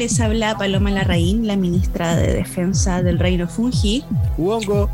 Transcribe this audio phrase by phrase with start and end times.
[0.00, 4.02] Les habla Paloma Larraín, la ministra de Defensa del Reino Fungi.
[4.38, 4.88] Huongo.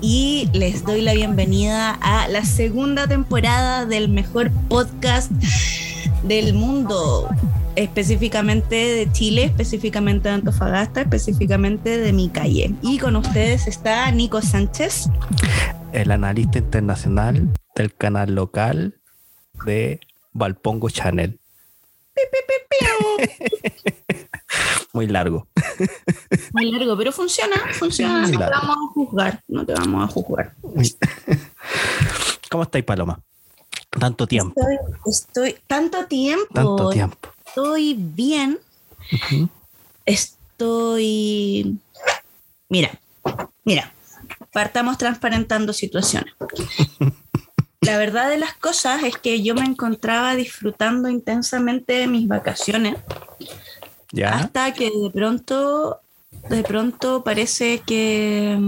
[0.00, 5.30] Y les doy la bienvenida a la segunda temporada del mejor podcast
[6.22, 7.28] del mundo,
[7.76, 12.74] específicamente de Chile, específicamente de Antofagasta, específicamente de mi calle.
[12.80, 15.10] Y con ustedes está Nico Sánchez.
[15.92, 18.94] El analista internacional del canal local
[19.66, 20.00] de
[20.32, 21.38] Valpongo Channel.
[24.92, 25.46] Muy largo.
[26.52, 28.26] Muy largo, pero funciona, funciona.
[28.26, 30.52] no te vamos a juzgar, no te vamos a juzgar.
[32.50, 33.18] ¿Cómo estáis, Paloma?
[33.90, 34.60] Tanto tiempo.
[35.06, 36.52] Estoy, tanto tiempo.
[36.52, 37.28] Tanto tiempo.
[37.46, 38.58] Estoy bien.
[40.04, 41.78] Estoy.
[42.68, 42.98] Mira,
[43.64, 43.92] mira.
[44.52, 46.34] Partamos transparentando situaciones.
[47.80, 52.96] La verdad de las cosas es que yo me encontraba disfrutando intensamente de mis vacaciones.
[54.12, 54.34] ¿Ya?
[54.36, 56.00] Hasta que de pronto,
[56.48, 58.58] de pronto parece que,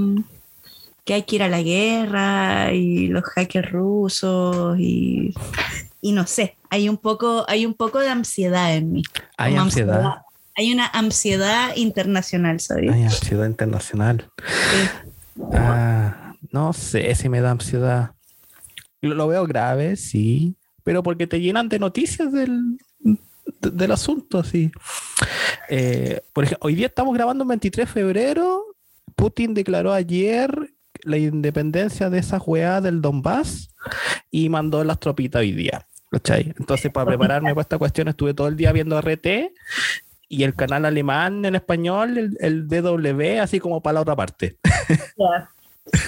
[1.05, 5.35] que hay que ir a la guerra y los hackers rusos y,
[6.01, 9.03] y no sé, hay un poco, hay un poco de ansiedad en mí.
[9.37, 10.23] Hay ansiedad.
[10.57, 12.93] Hay una ansiedad internacional, ¿sabes?
[12.93, 14.31] Hay ansiedad internacional.
[15.53, 18.13] Ah, no sé si me da ansiedad.
[19.01, 22.79] Lo, veo grave, sí, pero porque te llenan de noticias del,
[23.73, 24.71] del asunto, sí.
[25.69, 28.65] Eh, por ejemplo, hoy día estamos grabando el 23 de febrero.
[29.17, 33.71] Putin declaró ayer la independencia de esa juega del Donbass
[34.31, 35.87] y mandó las tropitas hoy día.
[36.15, 36.55] ¿cachai?
[36.59, 39.53] Entonces, para prepararme para esta cuestión, estuve todo el día viendo RT
[40.29, 44.59] y el canal alemán en español, el, DW, así como para la otra parte.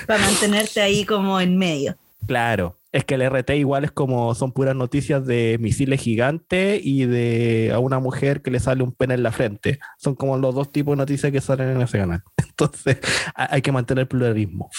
[0.07, 1.97] Para mantenerte ahí como en medio.
[2.27, 7.05] Claro, es que el RT igual es como son puras noticias de misiles gigantes y
[7.05, 9.81] de a una mujer que le sale un pene en la frente.
[9.99, 12.23] Son como los dos tipos de noticias que salen en ese canal.
[12.37, 12.97] Entonces
[13.35, 14.71] hay que mantener pluralismo.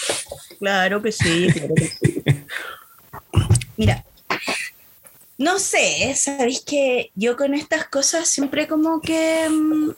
[0.58, 2.22] Claro que sí, claro que sí.
[3.76, 4.04] Mira,
[5.36, 9.90] no sé, sabéis que yo con estas cosas siempre como que mm,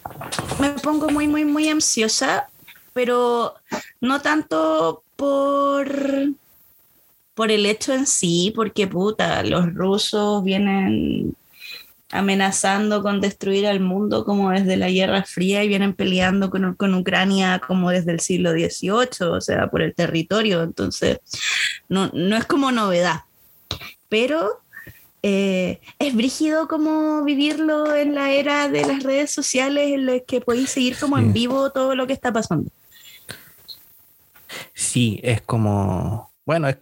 [0.61, 2.51] me pongo muy, muy, muy ansiosa,
[2.93, 3.55] pero
[4.03, 6.35] no tanto por
[7.35, 11.37] por el hecho en sí, porque puta, los rusos vienen
[12.11, 16.95] amenazando con destruir al mundo como desde la Guerra Fría y vienen peleando con, con,
[16.95, 20.63] Ucrania como desde el siglo XVIII, o sea, por el territorio.
[20.63, 21.19] Entonces,
[21.89, 23.23] no, no es como novedad.
[24.09, 24.61] Pero
[25.23, 30.41] eh, es brígido como vivirlo en la era de las redes sociales en las que
[30.41, 32.71] podéis seguir como en vivo todo lo que está pasando.
[34.75, 36.31] Sí, es como...
[36.45, 36.77] Bueno, es,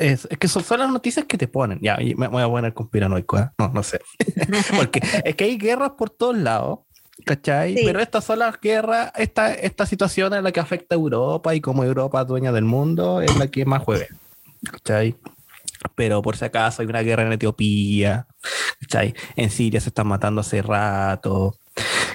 [0.00, 1.78] es, que son, las noticias que te ponen.
[1.82, 3.50] Ya, me, voy a poner conspiranoico, ¿eh?
[3.58, 4.00] No, no sé.
[4.76, 6.80] Porque es que hay guerras por todos lados,
[7.24, 7.74] ¿cachai?
[7.74, 11.60] Pero estas son las guerras, esta, esta situación es la que afecta a Europa y
[11.60, 14.06] como Europa dueña del mundo es la que más juega,
[14.70, 15.16] ¿cachai?
[15.94, 18.26] Pero por si acaso hay una guerra en Etiopía,
[18.80, 19.14] ¿cachai?
[19.36, 21.56] En Siria se están matando hace rato,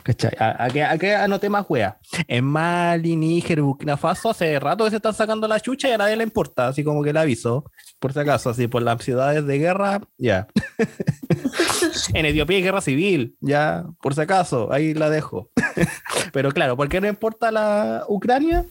[0.05, 0.33] ¿Cachai?
[0.38, 1.97] ¿A, qué, a qué anoté más wea?
[2.27, 5.97] En Mali, Níger, Burkina Faso, hace rato que se están sacando la chucha y a
[5.97, 9.47] nadie le importa, así como que le aviso, por si acaso, así por las ciudades
[9.47, 10.45] de guerra, ya.
[12.13, 15.49] en Etiopía hay guerra civil, ya, por si acaso, ahí la dejo.
[16.31, 18.63] Pero claro, ¿por qué no importa la Ucrania?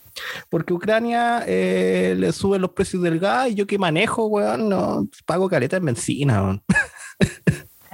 [0.50, 5.08] Porque Ucrania eh, le sube los precios del gas y yo que manejo, weón, no
[5.26, 6.62] pago caleta en benzina, weón.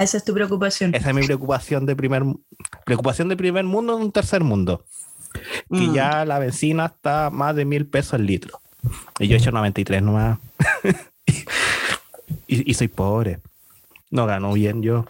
[0.00, 0.94] Esa es tu preocupación.
[0.94, 2.22] Esa es mi preocupación de primer,
[2.87, 4.87] preocupación de primer mundo en un tercer mundo.
[5.71, 5.94] Que mm.
[5.94, 8.62] ya la benzina está más de mil pesos el litro.
[9.19, 10.39] Y yo he hecho 93 nomás.
[12.47, 13.41] y, y, soy pobre.
[14.10, 15.05] No gano bien yo.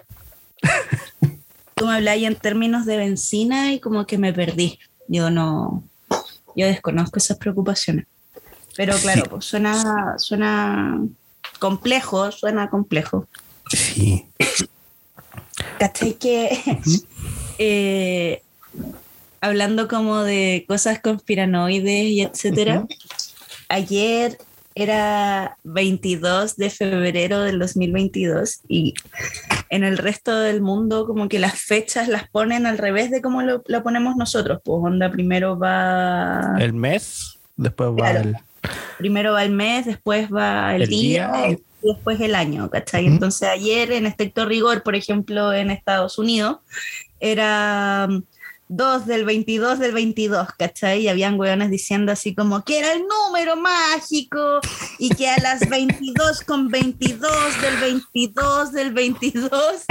[1.77, 4.81] Tú me habláis en términos de benzina y como que me perdí.
[5.07, 5.85] Yo no.
[6.57, 8.07] Yo desconozco esas preocupaciones.
[8.77, 11.01] Pero claro, pues suena, suena
[11.61, 13.29] complejo, suena complejo.
[13.69, 14.27] Sí.
[15.79, 16.15] ¿Cachai?
[16.15, 16.51] Que
[17.59, 18.43] eh,
[19.41, 22.87] hablando como de cosas conspiranoides y etcétera,
[23.69, 24.39] ayer
[24.75, 28.95] era 22 de febrero del 2022 y
[29.69, 33.43] en el resto del mundo como que las fechas las ponen al revés de como
[33.43, 34.61] lo, ponemos nosotros.
[34.65, 36.57] Pues onda, primero va...
[36.59, 38.37] El mes, después va el...
[38.99, 41.33] Primero va el mes, después va el, día
[41.83, 43.07] después el año, ¿cachai?
[43.07, 46.59] Entonces ayer en estricto rigor, por ejemplo, en Estados Unidos,
[47.21, 48.09] era
[48.73, 51.03] 2 del 22 del 22, ¿cachai?
[51.03, 54.61] Y habían weones diciendo así como que era el número mágico
[54.97, 59.51] y que a las 22 con 22 del 22 del 22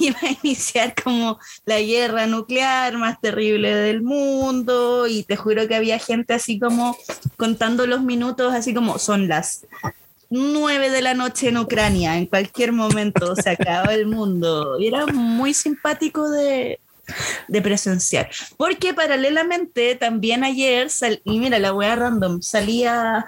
[0.00, 5.74] iba a iniciar como la guerra nuclear más terrible del mundo y te juro que
[5.74, 6.98] había gente así como
[7.38, 9.64] contando los minutos, así como son las
[10.32, 14.78] 9 de la noche en Ucrania, en cualquier momento se acaba el mundo.
[14.80, 16.80] Y era muy simpático de,
[17.48, 18.30] de presenciar.
[18.56, 20.88] Porque paralelamente también ayer,
[21.24, 23.26] y mira la wea random, salía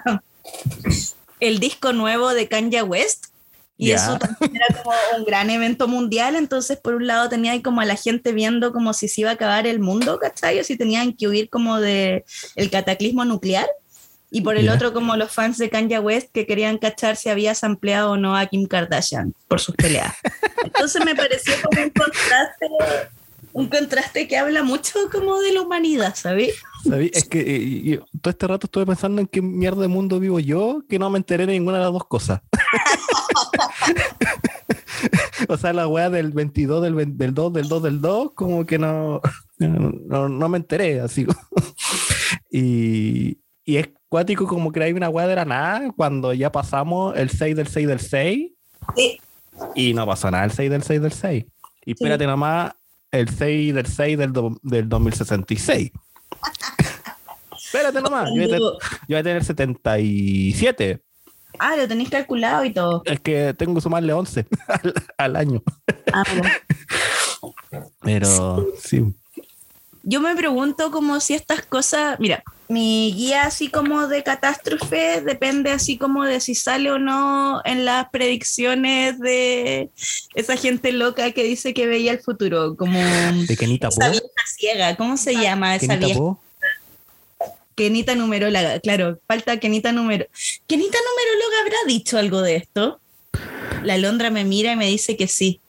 [1.39, 3.27] el disco nuevo de Kanye West.
[3.77, 6.35] Y eso también era como un gran evento mundial.
[6.35, 9.29] Entonces, por un lado, tenía ahí como a la gente viendo como si se iba
[9.29, 10.59] a acabar el mundo, ¿cachai?
[10.59, 12.25] O si tenían que huir como de
[12.55, 13.67] el cataclismo nuclear.
[14.31, 17.55] Y por el otro, como los fans de Kanye West que querían cachar si había
[17.55, 20.13] sampleado o no a Kim Kardashian por sus peleas.
[20.63, 22.67] Entonces me pareció como un contraste
[23.55, 26.55] un contraste que habla mucho como de la humanidad, ¿sabes?
[27.13, 30.83] Es que eh, todo este rato estuve pensando en qué mierda de mundo vivo yo,
[30.89, 32.41] que no me enteré de ninguna de las dos cosas.
[35.47, 38.77] o sea, la weá del 22, del, del 2, del 2, del 2, como que
[38.77, 39.21] no,
[39.57, 41.25] no, me enteré, así.
[42.51, 47.17] y, y es cuático como que hay una weá de la nada cuando ya pasamos
[47.17, 48.51] el 6 del 6 del 6.
[48.95, 49.19] Sí.
[49.73, 51.45] Y no pasó nada el 6 del 6 del 6.
[51.85, 52.73] Y espérate nomás,
[53.11, 55.91] el 6 del 6 del, del 2066.
[57.57, 58.47] Espérate nomás, yo
[59.07, 61.01] voy, a tener, 77.
[61.59, 63.01] Ah, lo tenéis calculado y todo.
[63.05, 64.45] Es que tengo que sumarle 11
[65.17, 65.61] al, año.
[66.13, 66.23] Ah,
[68.01, 69.13] Pero sí.
[70.03, 75.71] Yo me pregunto como si estas cosas, mira, mi guía así como de catástrofe depende
[75.71, 79.89] así como de si sale o no en las predicciones de
[80.33, 84.25] esa gente loca que dice que veía el futuro, como de Kenita esa vieja
[84.57, 86.19] ciega, ¿cómo se llama esa vieja?
[87.75, 90.25] Kenita numeróloga, claro, falta Kenita numero.
[90.65, 93.01] ¿Kenita numeróloga habrá dicho algo de esto?
[93.83, 95.59] La Londra me mira y me dice que sí.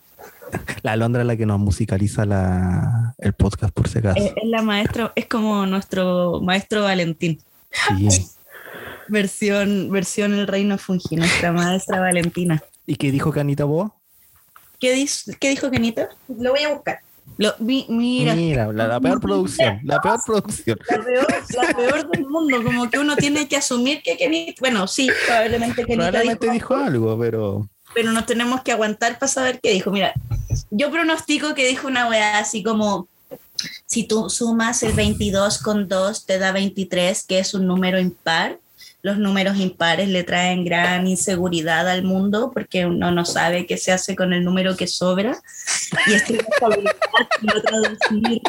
[0.82, 4.19] La Alondra es la que nos musicaliza la, el podcast, por si acaso.
[4.19, 7.40] Es, la maestra, es como nuestro maestro Valentín.
[7.70, 8.26] Sí.
[9.08, 12.62] versión, versión El Reino Fungi, nuestra maestra Valentina.
[12.87, 13.90] ¿Y qué dijo Canita vos?
[14.78, 15.06] ¿Qué,
[15.40, 16.08] ¿Qué dijo Canita?
[16.28, 17.00] Lo voy a buscar.
[17.38, 20.78] Lo, mira, mira la, peor producción, la peor producción.
[20.88, 24.87] La peor, la peor, del mundo, como que uno tiene que asumir que Kenita, bueno,
[24.87, 29.72] sí, probablemente Kenita probablemente dijo, algo, pero pero nos tenemos que aguantar para saber qué
[29.72, 29.90] dijo.
[29.90, 30.12] Mira,
[30.70, 33.08] yo pronostico que dijo una weá así como,
[33.87, 38.58] si tú sumas el 22 con 2 te da 23, que es un número impar.
[39.00, 43.93] Los números impares le traen gran inseguridad al mundo porque uno no sabe qué se
[43.93, 45.40] hace con el número que sobra.
[46.06, 48.43] Y esto lo traducir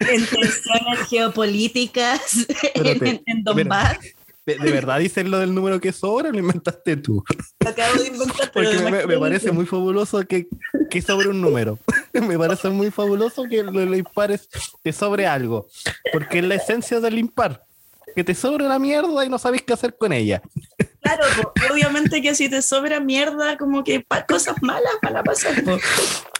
[0.00, 3.98] en tensiones geopolíticas en, en Donbass.
[4.46, 7.24] ¿De, verdad dices lo del número que sobra o lo inventaste tú?
[7.66, 8.52] acabo de inventar.
[8.52, 10.48] Porque me, parece muy fabuloso que,
[10.90, 11.78] que sobre un número.
[12.12, 14.48] me parece muy fabuloso que los impares
[14.82, 15.66] te sobre algo.
[16.12, 17.64] Porque es la esencia del impar.
[18.14, 20.42] Que te sobre la mierda y no sabes qué hacer con ella.
[21.00, 21.24] Claro,
[21.72, 25.62] obviamente que si te sobra mierda, como que cosas malas para pasar.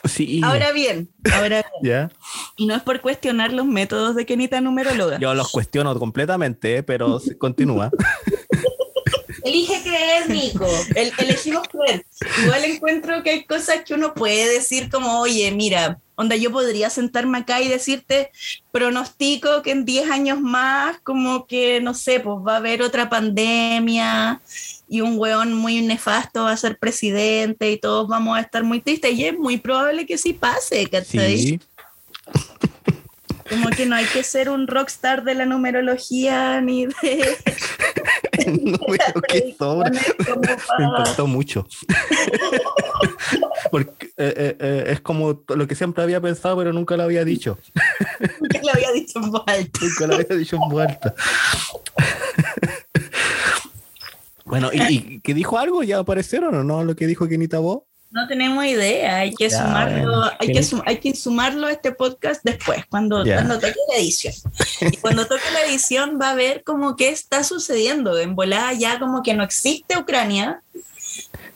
[0.04, 0.40] Sí.
[0.44, 2.10] Ahora bien, ahora bien.
[2.56, 5.18] Y no es por cuestionar los métodos de Kenita numeróloga.
[5.18, 7.90] Yo los cuestiono completamente, pero continúa.
[9.44, 10.66] Elige creer, Nico.
[10.94, 12.06] El, elegimos creer.
[12.44, 16.88] Igual encuentro que hay cosas que uno puede decir como, oye, mira, onda, yo podría
[16.88, 18.30] sentarme acá y decirte,
[18.72, 23.10] pronostico que en 10 años más, como que, no sé, pues va a haber otra
[23.10, 24.40] pandemia
[24.88, 28.80] y un weón muy nefasto va a ser presidente y todos vamos a estar muy
[28.80, 29.12] tristes.
[29.12, 31.38] Y es muy probable que sí pase, ¿cachai?
[31.38, 31.60] Sí.
[33.48, 36.94] Como que no hay que ser un rockstar de la numerología ni de.
[39.28, 39.90] que sobra.
[39.90, 41.66] Me impactó mucho.
[43.70, 47.24] Porque eh, eh, eh, es como lo que siempre había pensado, pero nunca lo había
[47.24, 47.58] dicho.
[48.40, 49.80] Nunca lo había dicho en voz alta.
[49.82, 51.14] Nunca lo había dicho en voz alta.
[54.44, 55.82] bueno, ¿y, qué dijo algo?
[55.82, 57.82] ¿Ya aparecieron o no lo que dijo Kenita Vos?
[58.14, 62.86] No tenemos idea, hay que sumarlo, hay, que hay que sumarlo a este podcast después,
[62.86, 64.32] cuando, cuando toque la edición.
[64.80, 68.16] Y cuando toque la edición va a ver como qué está sucediendo.
[68.16, 70.62] En volada ya como que no existe Ucrania,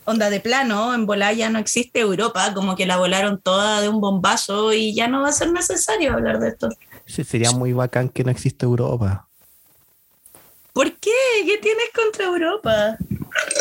[0.05, 3.89] onda de plano, en volada ya no existe Europa, como que la volaron toda de
[3.89, 6.71] un bombazo y ya no va a ser necesario hablar de esto.
[7.07, 9.28] Sí, sería muy bacán que no existe Europa.
[10.73, 11.11] ¿Por qué?
[11.45, 12.97] ¿Qué tienes contra Europa?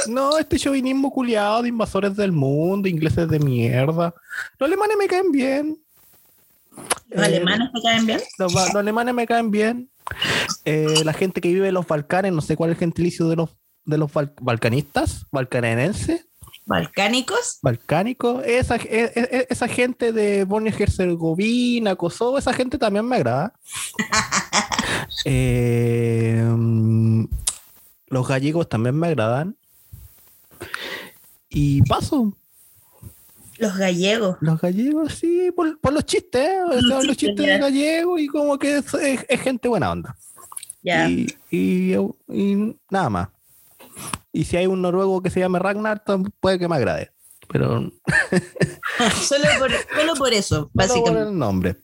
[0.08, 4.14] No, este chauvinismo culiado de invasores del mundo, ingleses de mierda.
[4.60, 5.78] Los alemanes me caen bien.
[7.10, 8.22] ¿Los alemanes me caen bien?
[8.38, 9.90] Los, alemanes me caen bien.
[10.66, 13.50] la gente que vive en los Balcanes, no sé cuál es el gentilicio de los,
[13.86, 14.12] de los
[14.42, 16.28] balcanistas, balcanenses.
[16.68, 17.60] ¿Balcánicos?
[17.62, 18.44] Balcánicos.
[18.46, 23.54] Esa, e, e, e, esa gente de Bosnia Herzegovina, Kosovo, esa gente también me agrada.
[25.26, 26.44] Eh,
[28.08, 29.58] los gallegos también me agradan.
[31.50, 32.34] Y paso.
[33.58, 34.38] Los gallegos.
[34.42, 36.50] Los gallegos, sí, por, los chistes,
[36.82, 40.16] los, chistes, de gallegos y como que es, gente buena onda.
[40.84, 41.96] Y, y,
[42.90, 43.30] nada más.
[44.32, 46.04] Y si hay un noruego que se llame Ragnar,
[46.40, 47.12] puede que me agrade.
[47.50, 47.92] Pero.
[49.22, 51.12] solo, por, solo por eso, básicamente.
[51.12, 51.78] por el nombre.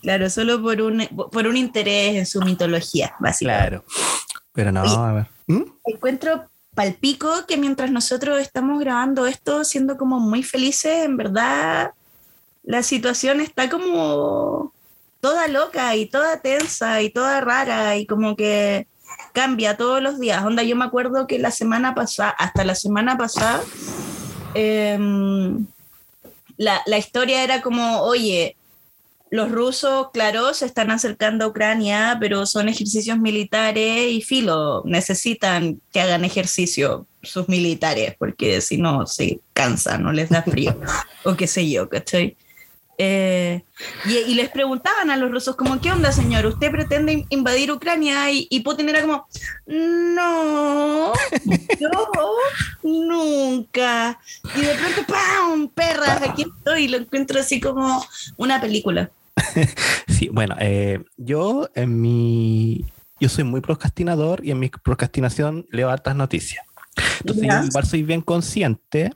[0.00, 3.68] Claro, solo por un, por un interés en su mitología, básicamente.
[3.68, 3.84] Claro.
[4.52, 5.26] Pero no, a ver.
[5.46, 5.62] ¿Mm?
[5.84, 11.92] Encuentro palpico que mientras nosotros estamos grabando esto, siendo como muy felices, en verdad
[12.62, 14.72] la situación está como
[15.20, 18.86] toda loca y toda tensa y toda rara y como que
[19.32, 20.44] cambia todos los días.
[20.44, 23.62] Onda, yo me acuerdo que la semana pasada, hasta la semana pasada,
[24.54, 25.66] em,
[26.56, 28.56] la, la historia era como, oye,
[29.30, 35.80] los rusos, claro, se están acercando a Ucrania, pero son ejercicios militares y filo, necesitan
[35.92, 40.76] que hagan ejercicio sus militares, porque si no se cansan, no les da frío,
[41.24, 42.36] o qué sé yo, ¿cachai?
[43.02, 43.62] Eh,
[44.04, 46.44] y, les preguntaban a los rusos como, ¿qué onda, señor?
[46.44, 48.30] ¿Usted pretende invadir Ucrania?
[48.30, 49.26] Y, y Putin era como,
[49.64, 51.14] no,
[51.80, 51.88] yo
[52.82, 54.20] nunca.
[54.54, 55.68] Y de pronto, ¡pam!
[55.70, 56.88] Perras, aquí estoy.
[56.88, 58.04] Lo encuentro así como
[58.36, 59.10] una película.
[60.08, 62.84] sí, bueno, eh, yo en mi...
[63.20, 66.64] Yo soy muy procrastinador y en mi procrastinación leo hartas noticias.
[67.20, 69.10] Entonces, yo soy bien consciente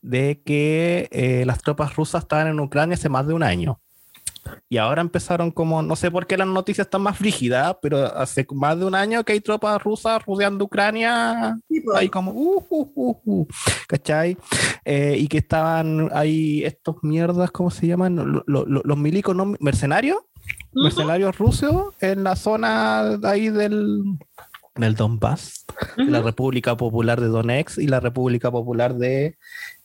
[0.00, 3.80] de que eh, las tropas rusas estaban en Ucrania hace más de un año.
[4.68, 8.46] Y ahora empezaron como, no sé por qué las noticias están más frígidas, pero hace
[8.52, 11.58] más de un año que hay tropas rusas rodeando Ucrania,
[11.94, 13.46] ahí como, uh, uh, uh, uh
[13.86, 14.36] ¿cachai?
[14.84, 18.42] Eh, y que estaban ahí estos mierdas, ¿cómo se llaman?
[18.46, 19.54] los milicos ¿no?
[19.60, 20.18] mercenarios,
[20.72, 24.02] mercenarios rusos en la zona ahí del,
[24.74, 25.66] del Donbass,
[25.96, 29.36] la República Popular de Donetsk y la República Popular de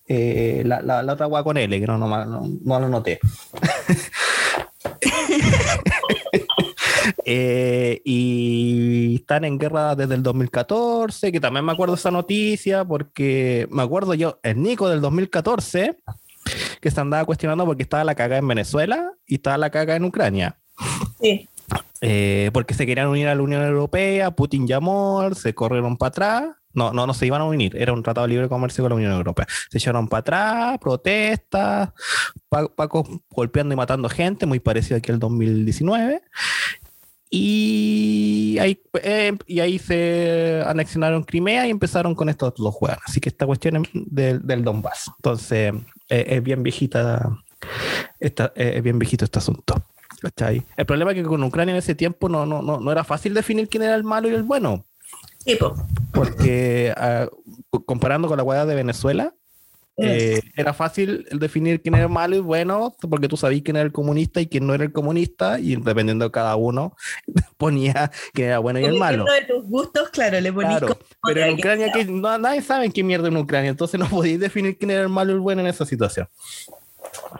[0.07, 3.19] eh, la, la, otra agua con L, que no, no, no lo noté.
[7.25, 13.67] Eh, y están en guerra desde el 2014, que también me acuerdo esa noticia, porque
[13.71, 15.97] me acuerdo yo, el Nico del 2014,
[16.81, 20.05] que se andaba cuestionando porque estaba la caga en Venezuela y estaba la caga en
[20.05, 20.57] Ucrania.
[21.21, 21.47] Sí.
[22.01, 26.55] Eh, porque se querían unir a la Unión Europea, Putin llamó, se corrieron para atrás
[26.73, 28.95] no, no, no se iban a unir, era un tratado de libre comercio con la
[28.95, 29.47] Unión Europea.
[29.69, 31.89] Se echaron para atrás, protestas,
[32.49, 36.21] Paco golpeando y matando gente, muy parecido aquí al 2019.
[37.35, 42.99] Y ahí, eh, y ahí se anexionaron Crimea y empezaron con estos dos juegos.
[43.07, 45.09] Así que esta cuestión es del, del Donbass.
[45.17, 45.73] Entonces,
[46.09, 47.39] eh, es bien viejita,
[48.19, 49.81] esta, eh, es bien viejito este asunto.
[50.77, 53.33] El problema es que con Ucrania en ese tiempo no, no, no, no era fácil
[53.33, 54.85] definir quién era el malo y el bueno.
[56.13, 57.29] Porque ah,
[57.87, 59.33] comparando con la hueá de Venezuela,
[59.97, 63.91] eh, era fácil definir quién era malo y bueno, porque tú sabías quién era el
[63.91, 66.95] comunista y quién no era el comunista, y dependiendo de cada uno,
[67.57, 69.25] ponía quién era bueno y el malo.
[69.25, 73.37] de tus gustos, claro, le pero en Ucrania, que no, nadie sabe quién mierda en
[73.37, 76.27] Ucrania, entonces no podéis definir quién era el malo y el bueno en esa situación.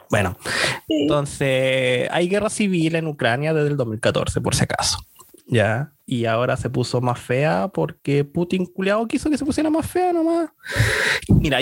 [0.09, 0.37] Bueno,
[0.87, 4.99] entonces hay guerra civil en Ucrania desde el 2014, por si acaso.
[5.47, 9.85] Ya, y ahora se puso más fea porque Putin culiado quiso que se pusiera más
[9.85, 10.49] fea nomás.
[11.27, 11.59] Mira,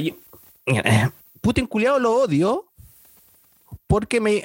[1.42, 2.72] Putin culiado lo odio
[3.88, 4.44] porque me,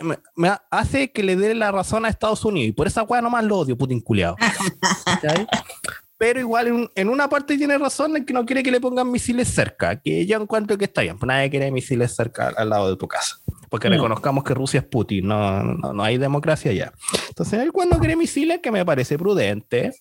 [0.71, 2.71] hace que le dé la razón a Estados Unidos.
[2.71, 4.37] Y por esa weá nomás lo odio, Putin culiado.
[6.19, 9.49] Pero igual en, una parte tiene razón en que no quiere que le pongan misiles
[9.49, 12.97] cerca, que yo encuentro que está bien, pues nadie quiere misiles cerca al lado de
[12.97, 13.37] tu casa.
[13.69, 16.93] Porque reconozcamos que Rusia es Putin, no, no, hay democracia ya.
[17.29, 19.93] Entonces, él cuando quiere misiles, que me parece prudente,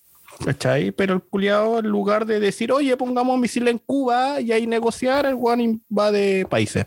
[0.44, 0.92] ¿cachai?
[0.92, 5.26] Pero el culiado, en lugar de decir, oye, pongamos misiles en Cuba y ahí negociar,
[5.26, 6.84] el guan va de países.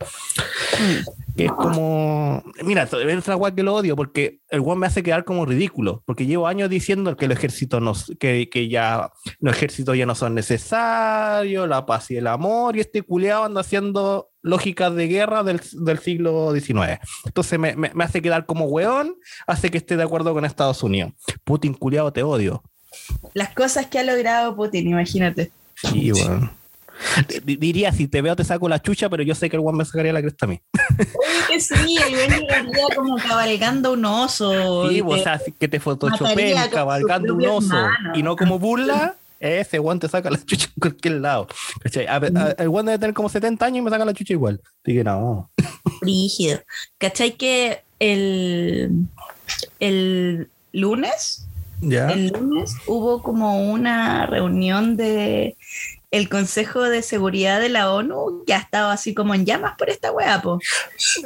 [1.35, 2.43] Que es como.
[2.63, 6.03] Mira, es otra guay que lo odio, porque el guan me hace quedar como ridículo,
[6.05, 10.15] porque llevo años diciendo que el ejército no, que, que ya los ejércitos ya no
[10.15, 15.43] son necesarios, la paz y el amor, y este culiado anda haciendo lógicas de guerra
[15.43, 16.99] del, del siglo XIX.
[17.25, 19.15] Entonces me, me, hace quedar como weón,
[19.47, 21.13] hace que esté de acuerdo con Estados Unidos.
[21.43, 22.63] Putin, culiado, te odio.
[23.33, 25.51] Las cosas que ha logrado Putin, imagínate.
[25.75, 26.51] Sí, bueno.
[27.43, 29.85] Diría, si te veo te saco la chucha, pero yo sé que el guan me
[29.85, 30.61] sacaría la cresta a mí.
[30.73, 34.89] Oye, que sí, el güey llegaría como cabalgando un oso.
[34.89, 39.15] Sí, o sea, que te photoshopen cabalgando un oso y no como burla.
[39.39, 41.47] Ese guan te saca la chucha en cualquier lado.
[41.85, 44.59] el guan debe tener como 70 años y me saca la chucha igual.
[44.83, 45.49] Así que no.
[46.01, 46.59] Rígido.
[46.97, 49.07] ¿Cachai que el,
[49.79, 51.47] el lunes
[51.81, 55.57] el lunes hubo como una reunión de
[56.11, 60.11] el Consejo de Seguridad de la ONU ya estaba así como en llamas por esta
[60.11, 60.59] weá, po.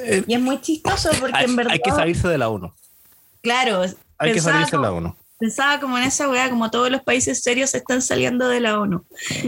[0.04, 1.74] Eh, y es muy chistoso porque en verdad...
[1.74, 2.74] Hay que salirse de la ONU.
[3.42, 3.82] Claro.
[4.18, 5.16] Hay que salirse de la ONU.
[5.40, 9.06] Pensaba como en esa weá, como todos los países serios están saliendo de la ONU.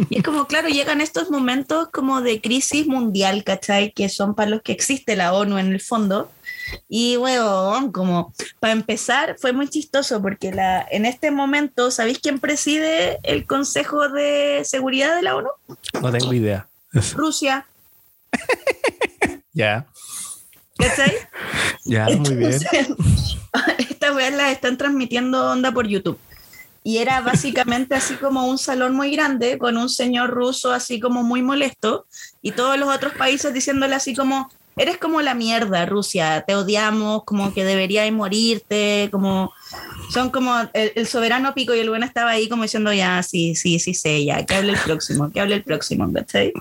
[0.10, 3.92] Y es como, claro, llegan estos momentos como de crisis mundial, ¿cachai?
[3.92, 6.32] Que son para los que existe la ONU en el fondo
[6.88, 12.40] y bueno, como para empezar, fue muy chistoso porque la, en este momento, ¿sabéis quién
[12.40, 15.50] preside el Consejo de Seguridad de la ONU?
[16.02, 16.68] No tengo idea.
[17.16, 17.66] Rusia.
[19.54, 19.86] ya.
[20.78, 21.14] ¿Cachai?
[21.88, 22.60] Ya, muy bien.
[23.78, 26.18] estas weas las están transmitiendo onda por YouTube.
[26.84, 31.24] Y era básicamente así como un salón muy grande con un señor ruso así como
[31.24, 32.08] muy molesto
[32.42, 37.24] y todos los otros países diciéndole así como, eres como la mierda, Rusia, te odiamos,
[37.24, 39.54] como que deberías morirte, como
[40.10, 43.80] son como el, soberano pico y el bueno estaba ahí como diciendo ya, sí, sí,
[43.80, 46.54] sí sé, ya, que hable el próximo, que hable el próximo, ¿cachai?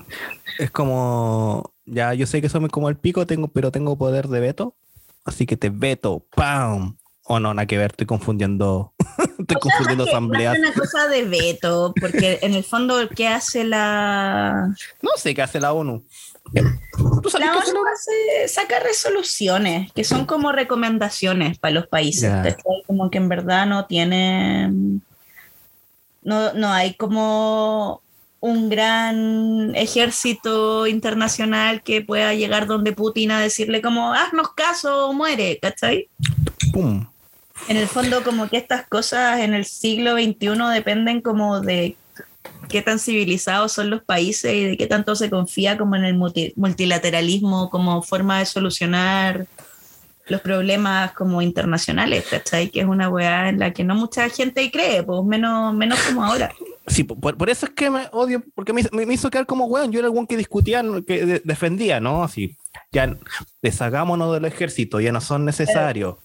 [0.57, 4.39] Es como, ya, yo sé que soy como el pico, tengo, pero tengo poder de
[4.39, 4.75] veto,
[5.25, 6.97] así que te veto, ¡pam!
[7.27, 8.93] O no, nada que ver, estoy confundiendo,
[9.39, 10.55] estoy confundiendo asambleas.
[10.55, 14.67] Es una cosa de veto, porque en el fondo, ¿qué hace la...?
[15.01, 16.05] No sé qué hace la ONU.
[16.53, 17.81] La ONU
[18.47, 22.31] saca resoluciones que son como recomendaciones para los países.
[22.87, 24.69] Como que en verdad no tiene.
[26.21, 28.01] No, no hay como
[28.39, 35.13] un gran ejército internacional que pueda llegar donde Putin a decirle como haznos caso o
[35.13, 36.09] muere, ¿cachai?
[36.75, 37.07] En
[37.77, 41.95] el fondo como que estas cosas en el siglo XXI dependen como de
[42.67, 46.15] qué tan civilizados son los países y de qué tanto se confía como en el
[46.15, 49.47] multilateralismo como forma de solucionar
[50.27, 52.69] los problemas como internacionales, ¿cachai?
[52.69, 56.23] Que es una weá en la que no mucha gente cree, pues menos, menos como
[56.23, 56.51] ahora.
[56.87, 59.91] Sí, por, eso es que me odio, porque me, me hizo quedar como weón.
[59.91, 62.23] Yo era el que discutía, que defendía, ¿no?
[62.23, 62.57] Así,
[62.91, 63.15] ya
[63.61, 66.17] deshagámonos del ejército, ya no son necesarios.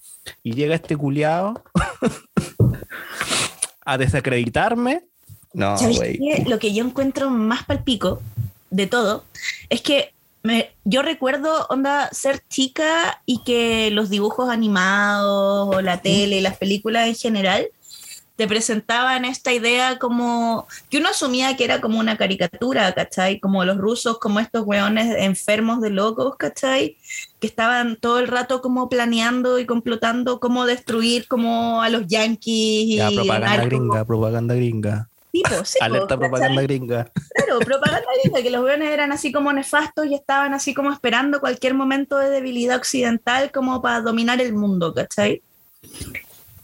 [0.43, 1.63] Y llega este culiado
[3.85, 5.03] a desacreditarme
[5.53, 5.75] no,
[6.47, 8.21] Lo que yo encuentro más palpico
[8.69, 9.25] de todo
[9.69, 16.01] es que me, yo recuerdo, onda, ser chica y que los dibujos animados o la
[16.01, 17.67] tele, y las películas en general,
[18.37, 23.39] te presentaban esta idea como que uno asumía que era como una caricatura, ¿cachai?
[23.39, 26.97] Como los rusos, como estos weones enfermos de locos, ¿cachai?
[27.39, 32.97] Que estaban todo el rato como planeando y complotando cómo destruir como a los yanquis.
[32.97, 35.10] Ya, propaganda gringa, propaganda gringa.
[35.81, 37.11] Alerta propaganda gringa.
[37.33, 41.39] Claro, propaganda gringa, que los weones eran así como nefastos y estaban así como esperando
[41.39, 45.41] cualquier momento de debilidad occidental como para dominar el mundo, ¿cachai?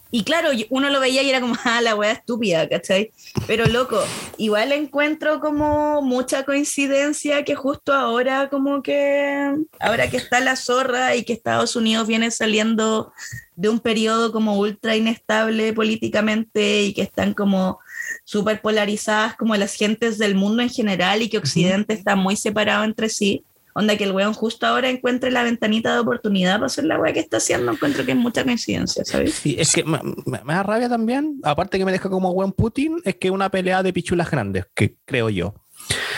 [0.09, 3.11] Y claro, uno lo veía y era como, ah, la weá estúpida, ¿cachai?
[3.45, 3.99] Pero loco,
[4.37, 11.15] igual encuentro como mucha coincidencia que justo ahora, como que, ahora que está la zorra
[11.15, 13.11] y que Estados Unidos viene saliendo
[13.55, 17.79] de un periodo como ultra inestable políticamente y que están como
[18.27, 22.83] súper polarizadas como las gentes del mundo en general y que Occidente está muy separado
[22.83, 23.45] entre sí.
[23.73, 27.13] Onda que el weón justo ahora encuentre la ventanita de oportunidad para hacer la weá
[27.13, 29.33] que está haciendo, encuentro que es mucha coincidencia, ¿sabes?
[29.33, 29.99] Sí, es que me,
[30.45, 33.93] da rabia también, aparte que me deja como weón Putin, es que una pelea de
[33.93, 35.53] pichulas grandes, que creo yo.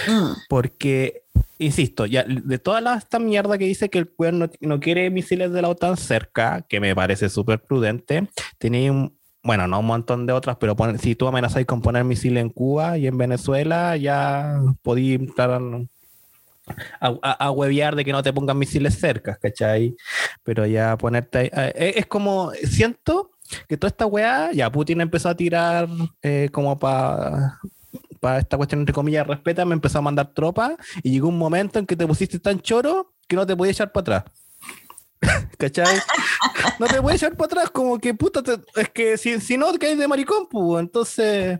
[0.07, 0.31] Mm.
[0.49, 1.25] Porque,
[1.59, 5.11] insisto, ya de toda la, esta mierda que dice que el weón no, no, quiere
[5.11, 9.85] misiles de la OTAN cerca, que me parece súper prudente, tenía un, bueno, no un
[9.85, 13.95] montón de otras, pero si tú amenazas con poner misiles en Cuba y en Venezuela,
[13.97, 15.61] ya podí entrar
[16.99, 19.95] a, a, huevear de que no te pongan misiles cerca, ¿cachai?
[20.43, 23.31] Pero ya ponerte eh, es como, siento
[23.67, 25.87] que toda esta weá, ya Putin empezó a tirar
[26.21, 27.59] eh, como para
[28.19, 30.73] para esta cuestión entre comillas respeta, me empezó a mandar tropas
[31.03, 33.91] y llegó un momento en que te pusiste tan choro que no te podías echar
[33.91, 34.23] para atrás.
[35.57, 35.99] ¿Cachai?
[36.79, 38.41] No te a echar para atrás, como que puta,
[38.75, 41.59] es que si, si no, caes de maricón, pues, entonces.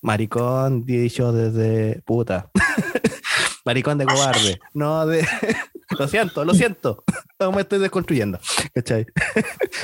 [0.00, 2.50] Maricón, dicho desde puta.
[3.64, 4.60] maricón de cobarde.
[4.74, 5.26] No de.
[5.98, 7.04] lo siento, lo siento.
[7.38, 8.40] No me estoy desconstruyendo.
[8.74, 9.06] ¿Cachai?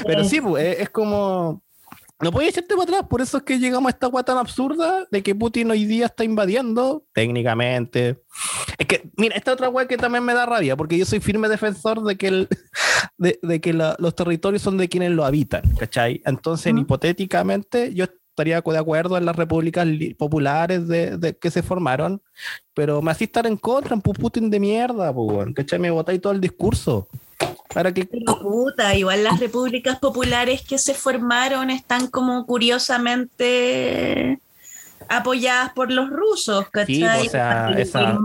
[0.04, 1.62] Pero sí, pues, es como
[2.20, 5.06] no podía echarte para atrás, por eso es que llegamos a esta guata tan absurda
[5.10, 8.22] de que Putin hoy día está invadiendo técnicamente.
[8.76, 11.48] Es que, mira, esta otra wea que también me da rabia, porque yo soy firme
[11.48, 12.48] defensor de que, el,
[13.18, 16.20] de, que los territorios son de quienes lo habitan, ¿cachai?
[16.24, 22.20] Entonces, hipotéticamente, yo estaría de acuerdo en las repúblicas populares de, que se formaron,
[22.74, 25.78] pero me así estar en contra, en Putin de mierda, pues, ¿cachai?
[25.78, 27.08] Me botáis todo el discurso.
[27.72, 28.06] Para que...
[28.06, 34.40] puta, igual las repúblicas populares que se formaron están como curiosamente
[35.08, 37.22] apoyadas por los rusos, ¿cachai?
[37.22, 38.18] Sí, o sea, esa...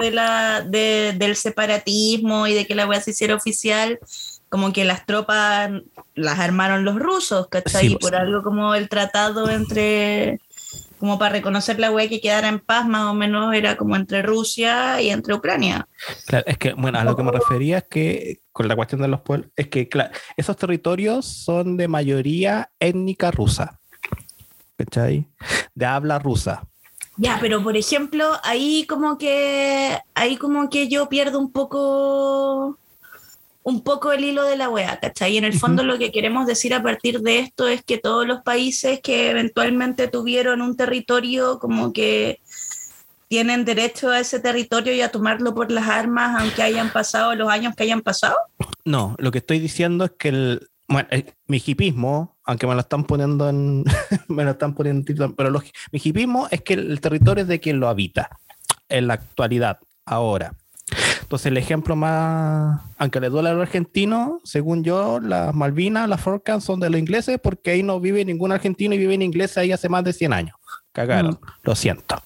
[0.00, 3.98] de la, de, del separatismo y de que la weá se hiciera oficial,
[4.48, 5.70] como que las tropas
[6.14, 7.92] las armaron los rusos, ¿cachai?
[7.92, 10.40] y por algo como el tratado entre
[11.02, 14.22] como para reconocer la wea que quedara en paz, más o menos era como entre
[14.22, 15.88] Rusia y entre Ucrania.
[16.28, 19.08] Claro, es que, bueno, a lo que me refería es que, con la cuestión de
[19.08, 23.80] los pueblos, es que, claro, esos territorios son de mayoría étnica rusa,
[24.76, 25.26] ¿cachai?
[25.74, 26.68] De habla rusa.
[27.16, 32.78] Ya, pero por ejemplo, ahí como que, ahí como que yo pierdo un poco
[33.64, 35.34] un poco el hilo de la wea, ¿cachai?
[35.34, 38.26] Y en el fondo lo que queremos decir a partir de esto es que todos
[38.26, 42.40] los países que eventualmente tuvieron un territorio como que
[43.28, 47.48] tienen derecho a ese territorio y a tomarlo por las armas aunque hayan pasado los
[47.48, 48.36] años que hayan pasado.
[48.84, 51.08] No, lo que estoy diciendo es que el, bueno,
[51.46, 53.84] mi hipismo, aunque me lo están poniendo en,
[54.28, 57.80] me lo están poniendo en pero mi hipismo es que el territorio es de quien
[57.80, 58.28] lo habita
[58.88, 60.52] en la actualidad, ahora.
[61.32, 66.20] Entonces el ejemplo más, aunque le duele a los argentinos, según yo, las Malvinas, las
[66.20, 69.56] Falklands son de los ingleses porque ahí no vive ningún argentino y vive en inglés
[69.56, 70.56] ahí hace más de 100 años.
[70.92, 71.46] Cagaron, mm.
[71.62, 72.22] lo siento.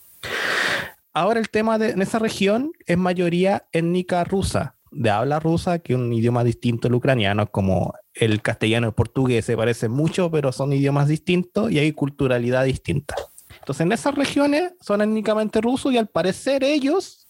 [1.12, 5.92] Ahora el tema de en esa región es mayoría étnica rusa, de habla rusa, que
[5.92, 10.33] es un idioma distinto al ucraniano, como el castellano y el portugués se parecen mucho,
[10.33, 13.14] pero son idiomas distintos y hay culturalidad distinta.
[13.61, 17.27] Entonces en esas regiones son étnicamente rusos y al parecer ellos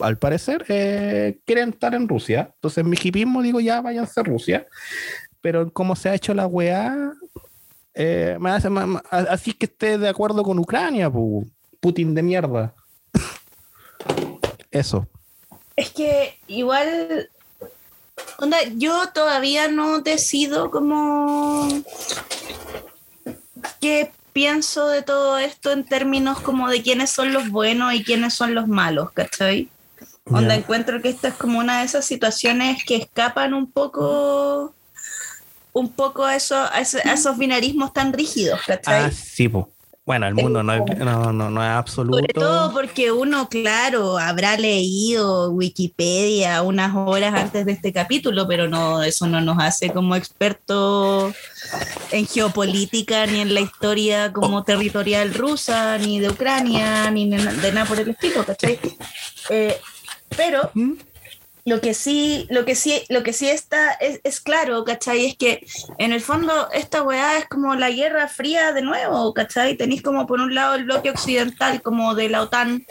[0.00, 2.50] al parecer, eh, quieren estar en Rusia.
[2.54, 4.66] Entonces, mi hipismo, digo, ya váyanse a Rusia.
[5.40, 7.12] Pero como se ha hecho la weá,
[7.94, 8.68] eh, me hace,
[9.10, 11.10] así que esté de acuerdo con Ucrania,
[11.80, 12.74] Putin de mierda.
[14.70, 15.08] Eso.
[15.76, 17.30] Es que igual,
[18.76, 21.68] yo todavía no decido como
[23.80, 28.34] qué pienso de todo esto en términos como de quiénes son los buenos y quiénes
[28.34, 29.68] son los malos, ¿cachai?
[30.26, 34.72] Donde encuentro que esta es como una de esas situaciones que escapan un poco
[35.72, 39.06] un poco a, eso, a, esos binarismos tan rígidos, ¿cachai?
[39.06, 39.66] Ah, sí, pues.
[40.08, 42.16] Bueno, el mundo no es, no, no, es absoluto.
[42.16, 48.68] Sobre todo porque uno, claro, habrá leído Wikipedia unas horas antes de este capítulo, pero
[48.68, 51.34] no, eso no nos hace como expertos
[52.10, 57.84] en geopolítica, ni en la historia como territorial rusa, ni de Ucrania, ni de, nada
[57.84, 58.80] por el estilo, ¿cachai?
[59.50, 59.76] Eh,
[60.34, 60.92] pero ¿Mm?
[61.68, 65.26] Lo que sí, lo que sí, lo que sí está es, claro, ¿cachai?
[65.26, 65.66] Es que
[65.98, 69.76] en el fondo esta weá es como la guerra fría de nuevo, ¿cachai?
[69.76, 72.86] Tenéis como por un lado el bloque occidental como de la OTAN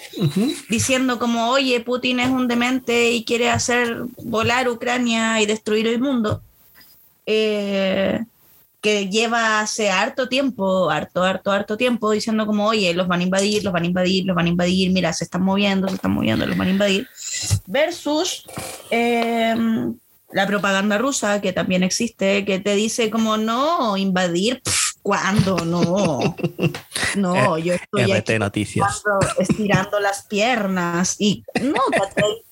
[0.70, 6.00] diciendo como, oye, Putin es un demente y quiere hacer volar Ucrania y destruir el
[6.00, 6.44] mundo.
[7.26, 8.24] Eh,
[8.88, 13.24] que lleva hace harto tiempo, harto, harto, harto tiempo, diciendo como, oye, los van a
[13.24, 16.12] invadir, los van a invadir, los van a invadir, mira, se están moviendo, se están
[16.12, 17.06] moviendo, los van a invadir,
[17.66, 18.46] versus
[18.90, 19.94] em,
[20.32, 24.62] la propaganda rusa, que también existe, que te dice como, no, invadir,
[25.02, 25.58] ¿cuándo?
[25.66, 26.20] No,
[27.18, 29.04] no, yo estoy aquí noticias.
[29.38, 31.82] estirando las piernas y no,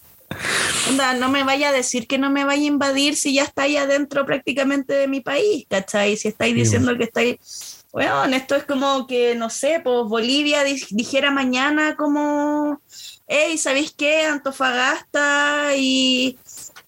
[1.19, 3.77] no me vaya a decir que no me vaya a invadir si ya está ahí
[3.77, 6.17] adentro prácticamente de mi país, ¿cachai?
[6.17, 7.85] Si estáis diciendo que estáis...
[7.91, 12.81] Bueno, esto es como que, no sé, pues Bolivia dijera mañana como,
[13.25, 14.25] hey, ¿sabéis qué?
[14.25, 16.37] Antofagasta y,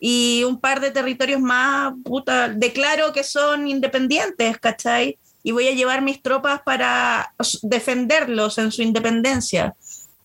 [0.02, 5.18] y un par de territorios más, puta, declaro que son independientes, ¿cachai?
[5.44, 9.76] Y voy a llevar mis tropas para defenderlos en su independencia.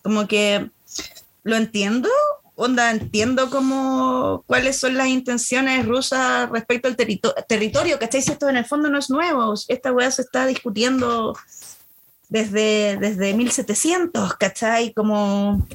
[0.03, 0.69] Como que,
[1.45, 2.09] ¿lo entiendo?
[2.55, 8.23] Onda, entiendo cómo, cuáles son las intenciones rusas respecto al territorio, ¿cachai?
[8.23, 11.37] Si esto en el fondo no es nuevo, esta weá se está discutiendo
[12.29, 14.93] desde, desde 1700, ¿cachai?
[14.93, 15.67] Como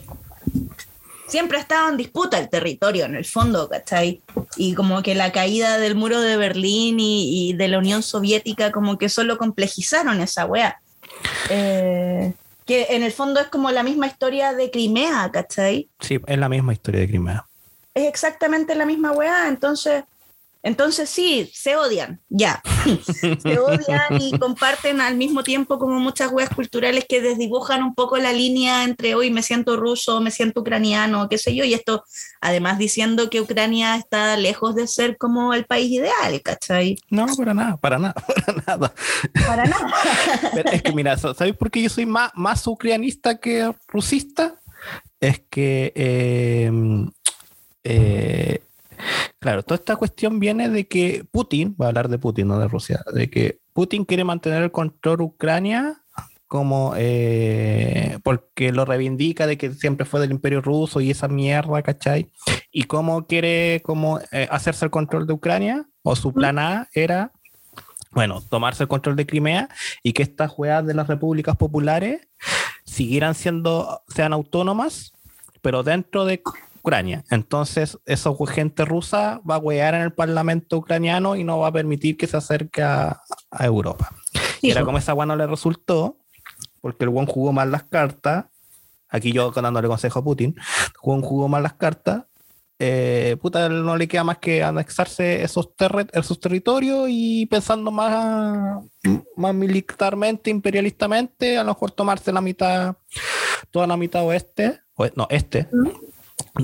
[1.28, 4.22] siempre ha estado en disputa el territorio en el fondo, ¿cachai?
[4.56, 8.72] Y como que la caída del muro de Berlín y, y de la Unión Soviética
[8.72, 10.80] como que solo complejizaron esa weá.
[11.50, 12.34] Eh,
[12.68, 15.90] que en el fondo es como la misma historia de Crimea, ¿cachai?
[16.02, 17.48] Sí, es la misma historia de Crimea.
[17.94, 20.04] Es exactamente la misma weá, entonces
[20.68, 22.62] Entonces sí, se odian, ya.
[23.40, 28.18] se odian y comparten al mismo tiempo como muchas weas culturales que desdibujan un poco
[28.18, 32.04] la línea entre hoy me siento ruso, me siento ucraniano, qué sé yo, y esto
[32.42, 36.98] además diciendo que Ucrania está lejos de ser como el país ideal, ¿cachai?
[37.10, 38.94] No, para nada, para nada, para nada.
[39.48, 39.92] Para nada.
[40.74, 44.60] es que mira, ¿sabes por qué yo soy más, más ucraniasta que rusista?
[45.22, 46.72] Es que eh,
[47.86, 48.62] eh,
[49.40, 52.68] Claro, toda esta cuestión viene de que Putin, voy a hablar de Putin, no de
[52.68, 56.02] Rusia, de que Putin quiere mantener el control de Ucrania
[56.48, 61.82] como eh, porque lo reivindica de que siempre fue del imperio ruso y esa mierda,
[61.82, 62.32] ¿cachai?
[62.72, 67.34] Y cómo quiere como eh, hacerse el control de Ucrania, o su plan A era,
[68.12, 69.68] bueno, tomarse el control de Crimea
[70.04, 72.22] y que estas juegas de las repúblicas populares
[72.86, 75.12] siguieran siendo, sean autónomas,
[75.62, 76.42] pero dentro de
[76.88, 77.26] Ucrania.
[77.30, 81.74] Entonces, esa gente rusa va a huear en el parlamento ucraniano y no va a
[81.74, 83.20] permitir que se acerque a,
[83.60, 84.16] Europa.
[84.62, 86.18] y era como esa agua no le resultó,
[86.80, 88.46] porque el buen jugó mal las cartas.
[89.10, 90.56] Aquí yo dándole consejo a Putin,
[90.98, 92.24] jugó, jugó mal las cartas.
[92.80, 95.72] Eh, puta, no le queda más que anexarse esos,
[96.14, 98.82] esos territorios y pensando más,
[99.36, 102.96] más militarmente, imperialistamente, a lo mejor tomarse la mitad,
[103.72, 104.80] toda la mitad oeste,
[105.16, 105.68] no, este,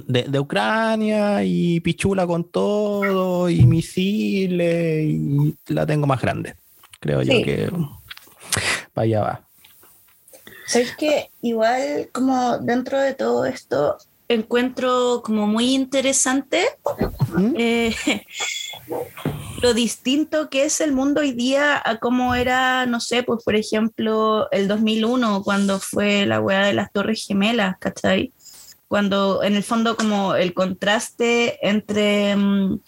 [0.06, 6.56] de, Ucrania y pichula con todo y misiles y la tengo más grande.
[7.00, 7.72] Creo yo que
[8.94, 9.42] para allá va.
[10.66, 13.98] Sabes que igual como dentro de todo esto
[14.30, 16.66] encuentro como muy interesante
[17.36, 17.54] ¿Mm?
[17.58, 17.96] eh,
[19.62, 23.56] lo distinto que es el mundo hoy día a cómo era, no sé, pues por
[23.56, 28.34] ejemplo el 2001 cuando fue la hueá de las Torres Gemelas, ¿cachai?
[28.94, 32.80] Cuando en el fondo como el contraste entre mm,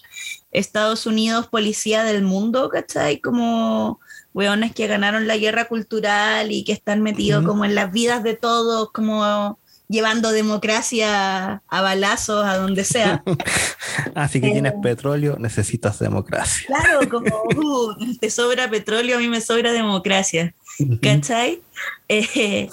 [0.51, 3.19] Estados Unidos, policía del mundo, ¿cachai?
[3.19, 3.99] Como
[4.31, 8.35] weones que ganaron la guerra cultural y que están metidos como en las vidas de
[8.35, 13.23] todos, como llevando democracia a balazos a donde sea.
[14.13, 16.67] Así que tienes eh, petróleo, necesitas democracia.
[16.67, 20.53] Claro, como uh, te sobra petróleo, a mí me sobra democracia.
[21.01, 21.63] ¿Cachai?
[22.09, 22.69] Eh,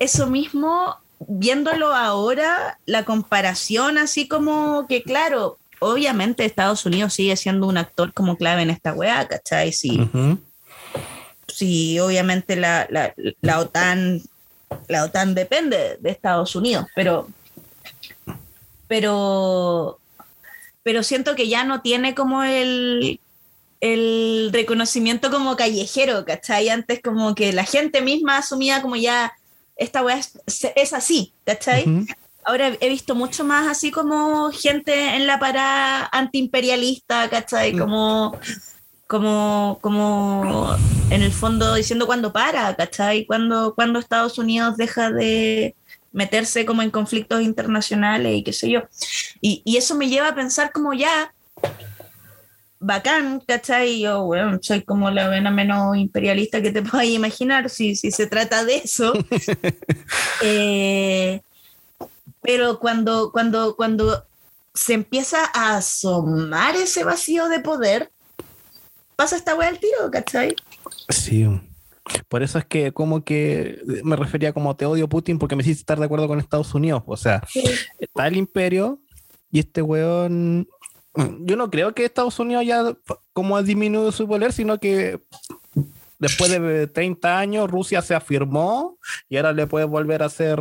[0.00, 7.66] eso mismo viéndolo ahora, la comparación así como que, claro, obviamente Estados Unidos sigue siendo
[7.66, 9.72] un actor como clave en esta weá, ¿cachai?
[9.72, 10.08] Sí,
[11.46, 12.88] sí obviamente la,
[13.40, 14.22] la, OTAN,
[14.88, 17.28] la OTAN depende de Estados Unidos, pero,
[18.88, 19.98] pero,
[20.82, 23.20] pero siento que ya no tiene como el,
[23.80, 26.70] el reconocimiento como callejero, ¿cachai?
[26.70, 29.34] Antes como que la gente misma asumía como ya
[29.76, 32.06] esta weá es, así, ¿cachai?
[32.44, 37.72] Ahora he visto mucho más así como gente en la parada antiimperialista, ¿cachai?
[37.72, 37.78] Mm.
[37.78, 38.38] Como,
[39.06, 40.76] como, como
[41.10, 43.26] en el fondo diciendo cuándo para, ¿cachai?
[43.26, 45.74] Cuando, cuando Estados Unidos deja de
[46.12, 48.82] meterse como en conflictos internacionales y qué sé yo.
[49.40, 51.34] Y, y eso me lleva a pensar como ya,
[52.84, 54.00] bacán, ¿cachai?
[54.00, 58.26] Yo, bueno, soy como la vena menos imperialista que te puedas imaginar, si, si se
[58.26, 59.12] trata de eso.
[60.42, 61.40] Eh,
[62.42, 64.24] pero cuando, cuando, cuando
[64.74, 68.10] se empieza a asomar ese vacío de poder,
[69.16, 70.54] pasa esta wea al tiro, ¿cachai?
[71.08, 71.46] Sí.
[72.28, 75.80] Por eso es que como que me refería como te odio Putin porque me hiciste
[75.80, 77.02] estar de acuerdo con Estados Unidos.
[77.06, 77.42] O sea,
[77.98, 79.00] está el imperio
[79.50, 80.68] y este weón
[81.16, 82.96] yo no creo que Estados Unidos ya
[83.32, 85.20] como ha disminuido su poder, sino que
[86.18, 88.98] después de 30 años Rusia se afirmó
[89.28, 90.60] y ahora le puede volver a hacer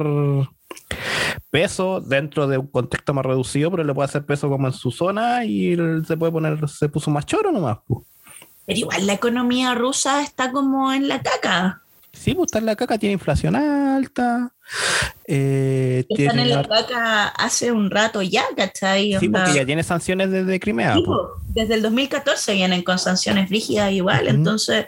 [1.50, 4.92] peso dentro de un contexto más reducido, pero le puede hacer peso como en su
[4.92, 7.80] zona y se puede poner, se puso más choro nomás.
[8.66, 11.83] Pero igual la economía rusa está como en la caca.
[12.13, 14.54] Sí, pues está en la caca, tiene inflación alta.
[15.26, 19.17] Eh, Están en la caca hace un rato ya, ¿cachai?
[19.19, 20.93] Sí, porque ya tiene sanciones desde Crimea.
[20.93, 21.04] Sí,
[21.49, 24.88] desde el 2014 vienen con sanciones rígidas igual, entonces...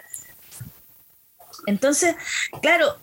[1.66, 2.14] Entonces,
[2.62, 2.96] claro,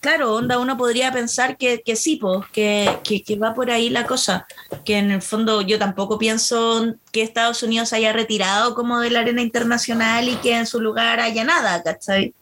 [0.00, 3.88] claro, onda, uno podría pensar que, que sí, pues, que, que, que, va por ahí
[3.88, 4.46] la cosa.
[4.84, 9.20] Que en el fondo yo tampoco pienso que Estados Unidos haya retirado como de la
[9.20, 12.34] arena internacional y que en su lugar haya nada, ¿cachai?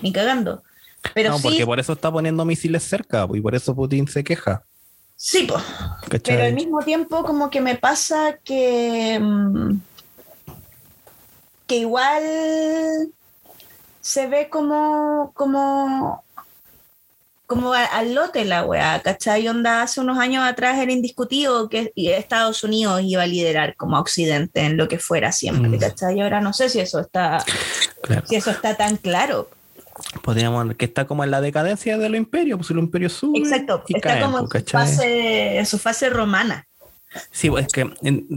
[0.00, 0.62] Ni cagando.
[1.14, 4.62] Pero no, porque por eso está poniendo misiles cerca y por eso Putin se queja.
[5.16, 5.62] Sí, pues.
[6.24, 9.18] Pero al mismo tiempo como que me pasa que...
[9.20, 9.78] Mm,
[11.66, 12.22] que igual
[14.00, 16.24] se ve como, como,
[17.46, 19.46] como al lote la weá, ¿cachai?
[19.48, 24.62] Onda hace unos años atrás era indiscutido que Estados Unidos iba a liderar como Occidente
[24.62, 25.78] en lo que fuera siempre, mm.
[25.78, 26.20] ¿cachai?
[26.20, 27.44] ahora no sé si eso está,
[28.28, 29.48] si eso está tan claro.
[30.22, 33.38] Podríamos, que está como en la decadencia de los imperios, pues el imperio sube.
[33.38, 36.66] Exacto, está como en su, fase, en su fase romana.
[37.30, 37.84] Sí, pues es que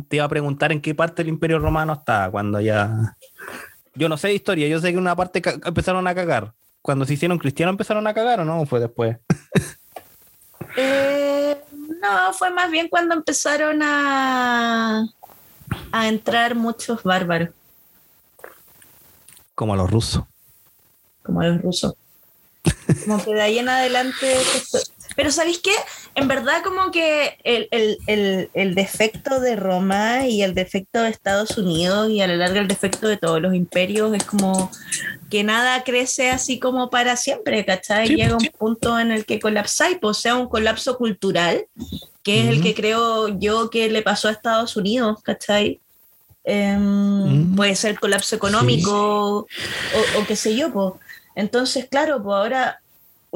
[0.07, 3.15] te iba a preguntar en qué parte del imperio romano está cuando ya...
[3.93, 6.53] Yo no sé de historia, yo sé que una parte empezaron a cagar
[6.85, 8.63] cuando se hicieron cristianos empezaron a cagar o no?
[8.65, 9.17] fue después?
[10.77, 11.57] Eh,
[12.01, 15.05] no, fue más bien cuando empezaron a,
[15.89, 17.51] a entrar muchos bárbaros.
[19.53, 20.25] Como a los rusos.
[21.25, 21.95] Como a los rusos.
[23.03, 24.37] Como que de ahí en adelante
[25.15, 25.71] pero ¿sabéis qué?
[26.13, 32.21] En verdad como que el, defecto de Roma y el defecto de Estados Unidos y
[32.21, 34.69] a lo largo el defecto de todos los imperios es como
[35.29, 38.09] que nada crece así como para siempre, ¿cachai?
[38.09, 41.65] Llega un punto en el que colapsa y pues sea un colapso cultural,
[42.21, 45.79] que es el que creo yo que le pasó a Estados Unidos, ¿cachai?
[46.43, 49.47] Em, puede ser colapso económico o,
[50.19, 50.93] o, qué sé yo, pues.
[51.35, 52.79] Entonces, claro, pues ahora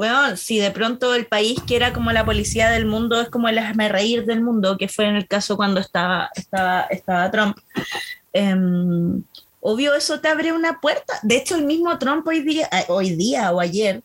[0.00, 3.50] bueno, si de pronto el país que era como la policía del mundo es como
[3.50, 7.58] el hazme reír del mundo, que fue en el caso cuando estaba, estaba, estaba Trump,
[8.32, 9.22] em,
[9.60, 11.20] obvio eso te abre una puerta.
[11.22, 14.02] De hecho, el mismo Trump hoy día, eh, hoy día o ayer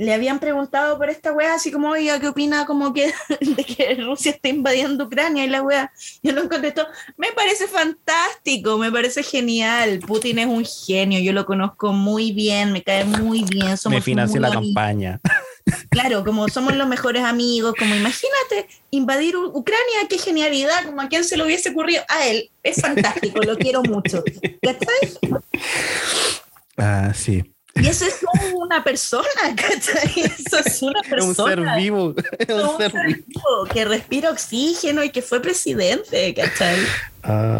[0.00, 3.94] le habían preguntado por esta wea, así como, oiga, ¿qué opina como que, de que
[3.96, 5.44] Rusia está invadiendo Ucrania?
[5.44, 6.86] Y la wea, yo no contestó,
[7.18, 12.72] me parece fantástico, me parece genial, Putin es un genio, yo lo conozco muy bien,
[12.72, 13.76] me cae muy bien.
[13.76, 15.20] Somos me financia la campaña.
[15.90, 21.22] Claro, como somos los mejores amigos, como imagínate invadir Ucrania, qué genialidad, como a quién
[21.22, 22.02] se lo hubiese ocurrido.
[22.08, 24.24] A él, es fantástico, lo quiero mucho.
[24.62, 25.18] ¿Cachai?
[26.82, 27.44] Ah, sí.
[27.74, 28.20] Y eso es
[28.54, 30.22] una persona, ¿cachai?
[30.22, 31.26] Eso es una persona.
[31.26, 32.04] un ser vivo.
[32.14, 33.64] un, ser, vivo.
[33.72, 36.80] que respira oxígeno y que fue presidente, ¿cachai?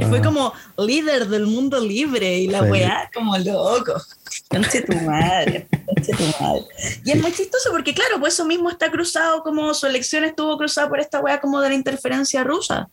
[0.01, 0.23] Y fue ah.
[0.25, 4.01] como líder del mundo libre y la weá como loco.
[4.49, 6.64] Conche tu madre, tu madre.
[7.05, 10.57] Y es muy chistoso porque, claro, pues eso mismo está cruzado como su elección estuvo
[10.57, 12.88] cruzada por esta weá como de la interferencia rusa.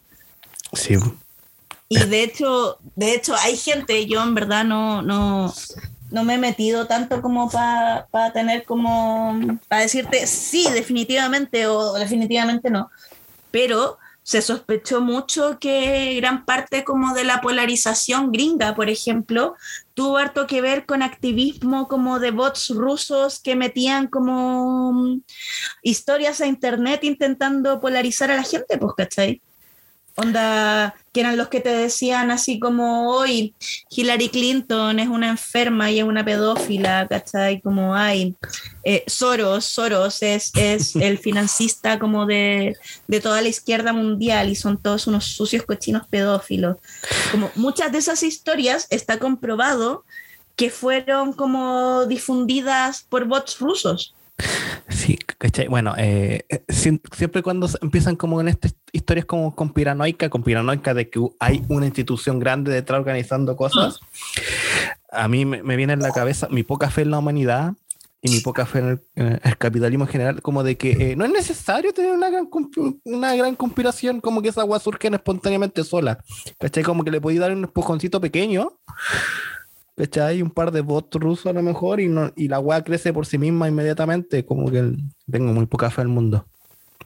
[0.73, 0.97] Sí.
[1.89, 5.53] Y de hecho, de hecho, hay gente, yo en verdad no, no,
[6.11, 12.69] no me he metido tanto como para tener como, para decirte sí, definitivamente o definitivamente
[12.69, 12.89] no.
[13.51, 19.55] Pero se sospechó mucho que gran parte como de la polarización gringa, por ejemplo,
[19.93, 25.21] tuvo harto que ver con activismo como de bots rusos que metían como
[25.81, 29.41] historias a internet intentando polarizar a la gente, pues, ¿cachai?
[30.15, 33.55] Onda, que eran los que te decían así como hoy
[33.89, 37.59] Hillary Clinton es una enferma y es una pedófila, ¿cachai?
[37.59, 38.35] Como hay
[38.83, 42.77] eh, Soros, Soros es, es el financista como de,
[43.07, 46.77] de, toda la izquierda mundial y son todos unos sucios cochinos pedófilos.
[47.31, 50.05] Como muchas de esas historias está comprobado
[50.55, 54.13] que fueron como difundidas por bots rusos.
[54.89, 55.67] Sí, ¿cachai?
[55.67, 61.09] Bueno, eh, siempre cuando empiezan como en estas historias como con piranoica, con piranoica de
[61.09, 63.99] que hay una institución grande detrás organizando cosas,
[65.11, 67.73] a mí me, viene en la cabeza mi poca fe en la humanidad
[68.21, 71.31] y mi poca fe en el, capitalismo en general, como de que eh, no es
[71.31, 72.49] necesario tener una gran,
[73.03, 76.17] una gran conspiración, como que esas aguas surgen espontáneamente solas,
[76.59, 76.83] ¿cachai?
[76.83, 78.73] Como que le podéis dar un empujoncito pequeño
[80.21, 83.13] hay Un par de bots rusos a lo mejor y, no, y la weá crece
[83.13, 84.93] por sí misma inmediatamente, como que
[85.29, 86.45] tengo muy poca fe al mundo.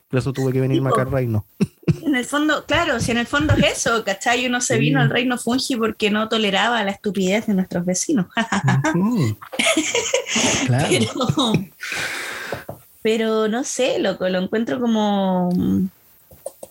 [0.10, 1.46] Por eso tuve que venirme acá al reino.
[2.04, 4.46] En el fondo, claro, si en el fondo es eso, ¿cachai?
[4.46, 8.28] Uno se vino al reino Fungi porque no toleraba la estupidez de nuestros vecinos.
[10.68, 10.88] claro.
[10.90, 11.54] pero,
[13.02, 15.50] pero no sé, loco, lo encuentro como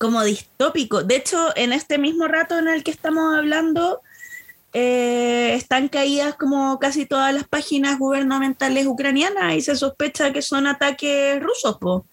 [0.01, 1.03] como distópico.
[1.03, 4.01] De hecho, en este mismo rato en el que estamos hablando,
[4.73, 10.67] eh, están caídas como casi todas las páginas gubernamentales ucranianas y se sospecha que son
[10.67, 11.77] ataques rusos.
[11.79, 12.07] Po.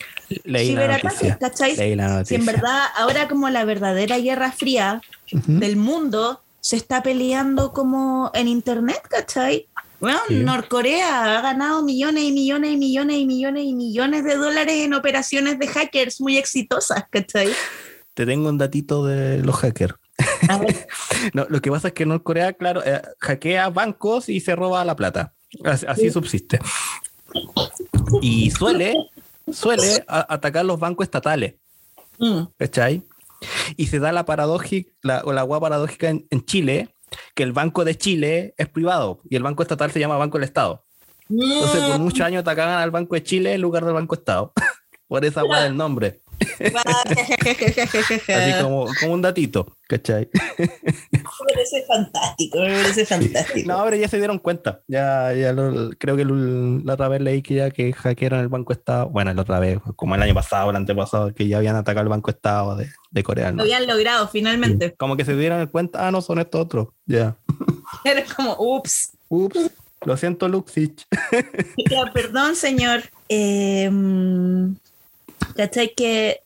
[0.44, 7.04] Leí la Si en verdad ahora como la verdadera guerra fría del mundo se está
[7.04, 9.68] peleando como en internet, ¿cachai?
[10.00, 14.76] Bueno, Norcorea ha ganado millones y millones y millones y millones y millones de dólares
[14.76, 17.50] en operaciones de hackers muy exitosas, ¿cachai?
[18.14, 19.96] Te tengo un datito de los hackers.
[21.34, 24.96] no, lo que pasa es que Norcorea, claro, eh, hackea bancos y se roba la
[24.96, 25.34] plata.
[25.64, 26.60] Así, subsiste.
[28.22, 28.96] Y suele,
[29.52, 31.56] suele atacar los bancos estatales.
[32.20, 32.44] Mm.
[32.58, 33.04] ¿Cachai?
[33.76, 36.90] Y se da la paradójica, la, o la agua paradójica en, Chile,
[37.36, 40.46] que el Banco de Chile es privado y el Banco Estatal se llama Banco del
[40.46, 40.84] Estado.
[41.30, 44.54] Entonces, por muchos años atacaban al Banco de Chile en lugar del Banco Estado.
[45.08, 46.20] por esa weá del nombre.
[48.28, 50.30] Así como, como un datito, ¿cachai?
[50.58, 50.68] Me
[51.54, 53.68] parece fantástico, me parece fantástico.
[53.68, 54.82] No, pero ya se dieron cuenta.
[54.88, 58.48] Ya, ya lo- creo que lo- la otra vez leí que ya que hackearon el
[58.48, 59.10] Banco Estado.
[59.10, 62.10] Bueno, la otra vez, como el año pasado, el antepasado, que ya habían atacado el
[62.10, 63.52] Banco Estado de, de Corea.
[63.52, 64.94] Lo habían logrado finalmente.
[64.98, 66.88] Como que se dieron cuenta, ah, no, son estos otros.
[67.06, 67.38] Ya.
[68.06, 69.12] Era como, ups.
[69.30, 69.72] Ups,
[70.06, 71.06] lo siento, Luxich.
[71.90, 73.02] Ya, perdón, señor.
[73.28, 73.90] Eh,
[75.56, 75.94] ¿Cachai?
[75.96, 76.42] Que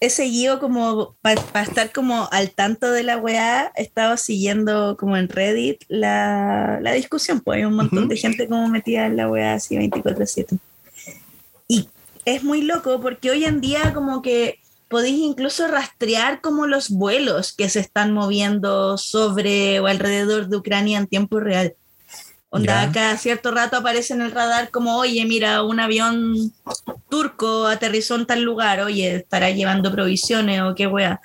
[0.00, 5.16] he seguido como para estar como al tanto de la weá, he estado siguiendo como
[5.16, 8.08] en Reddit la, la discusión, pues hay un montón Ujú.
[8.08, 10.58] de gente como metida en la weá así 24/7.
[11.68, 11.88] Y
[12.24, 14.58] es muy loco porque hoy en día como que
[14.88, 20.98] podéis incluso rastrear como los vuelos que se están moviendo sobre o alrededor de Ucrania
[20.98, 21.74] en tiempo real.
[22.52, 22.92] Onda, Ya.
[22.92, 26.52] cada cierto rato aparece en el radar como, oye, mira, un avión
[27.08, 31.20] turco aterrizó en tal lugar, oye, estará llevando provisiones o qué wea.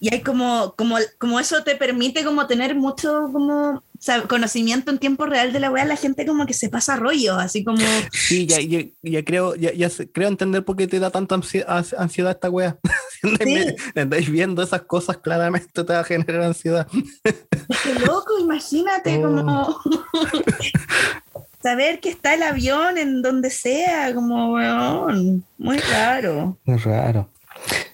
[0.00, 4.90] Y hay como, como, como eso te permite como tener mucho como o sea, conocimiento
[4.90, 7.82] en tiempo real de la wea, la gente como que se pasa rollo, así como,
[8.12, 11.66] Sí, ya, ya, ya creo, ya, ya creo entender por qué te da tanta ansi-
[11.66, 12.78] ans- ansiedad esta wea.
[13.20, 16.86] Si andáis, andáis viendo esas cosas, claramente te va a generar ansiedad.
[17.22, 19.22] qué loco, imagínate Oh.
[19.22, 19.80] como
[21.62, 26.56] saber que está el avión en donde sea, como, weón, muy raro.
[26.64, 27.28] Es raro.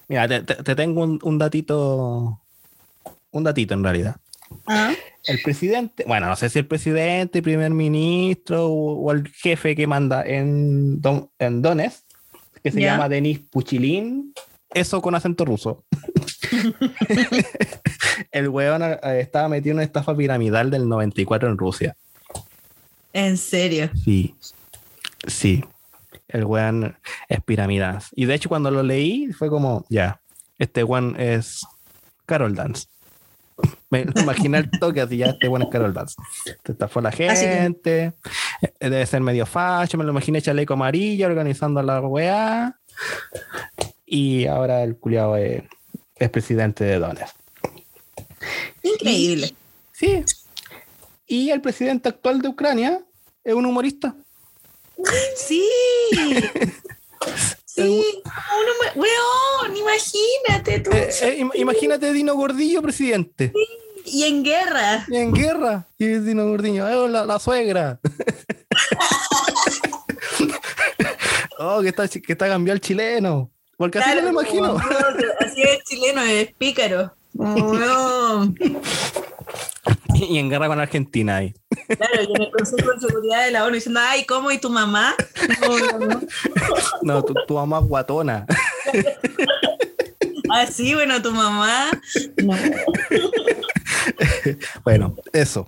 [0.09, 2.39] Mira, te, te- te tengo un, un datito,
[3.33, 4.17] un datito en realidad.
[4.67, 4.93] ¿Ah?
[5.25, 9.87] El presidente, bueno, no sé si el presidente, primer ministro o, o el jefe que
[9.87, 12.05] manda en, Don, en Donetsk,
[12.63, 12.93] que se Ya.
[12.93, 14.33] llama Denis Puchilin,
[14.73, 15.85] eso con acento ruso.
[18.31, 21.97] el weón eh, estaba metido en una estafa piramidal del 94 en Rusia.
[23.13, 23.91] En serio.
[24.05, 24.35] Sí,
[25.27, 25.65] sí.
[26.29, 26.97] El weón
[27.29, 27.99] es piramidal.
[28.15, 30.21] Y de hecho, cuando lo leí, fue como, ya,
[30.59, 31.65] este weón es
[32.27, 32.87] Carol Dance.
[33.91, 36.17] Me lo imaginé al toque así, ya, este weón es Carol Dance.
[36.63, 38.13] Te estafó la que- gente,
[38.63, 42.79] eh, debe ser medio facho, me lo imaginé chaleco amarillo organizando la weá.
[44.05, 45.63] Y ahora el culiado es,
[46.17, 47.35] es presidente de Donetsk.
[48.83, 49.55] Increíble.
[49.93, 50.25] Sí.
[51.27, 53.01] Y el presidente actual de Ucrania
[53.43, 54.15] es un humorista.
[55.37, 55.65] Sí.
[57.77, 58.05] Sí.
[58.25, 60.91] Uno weón, imagínate tú.
[60.93, 63.53] Eh, eh, im- imagínate Dino Gordillo, presidente.
[64.05, 65.05] Y en guerra.
[65.09, 65.87] Y en guerra.
[65.99, 68.01] Y Dino Gordillo, eh, la, la suegra.
[71.59, 73.51] oh, que está, que está cambiado el chileno.
[73.77, 74.69] Porque así me lo imagino.
[74.73, 74.79] como,
[75.41, 77.13] Así es chileno, es pícaro.
[77.35, 78.57] Weón.
[80.29, 81.55] y en guerra con Argentina ahí.
[81.89, 84.51] Claro, y en el Consejo de Seguridad de la ONU diciendo, ay, ¿cómo?
[84.51, 85.15] ¿Y tu mamá?
[85.61, 86.21] No, no, no.
[87.03, 88.47] No, tu, tu mamá es guatona.
[90.49, 91.91] Ah, sí, bueno, tu mamá.
[92.45, 92.55] No.
[94.85, 95.67] Bueno, eso.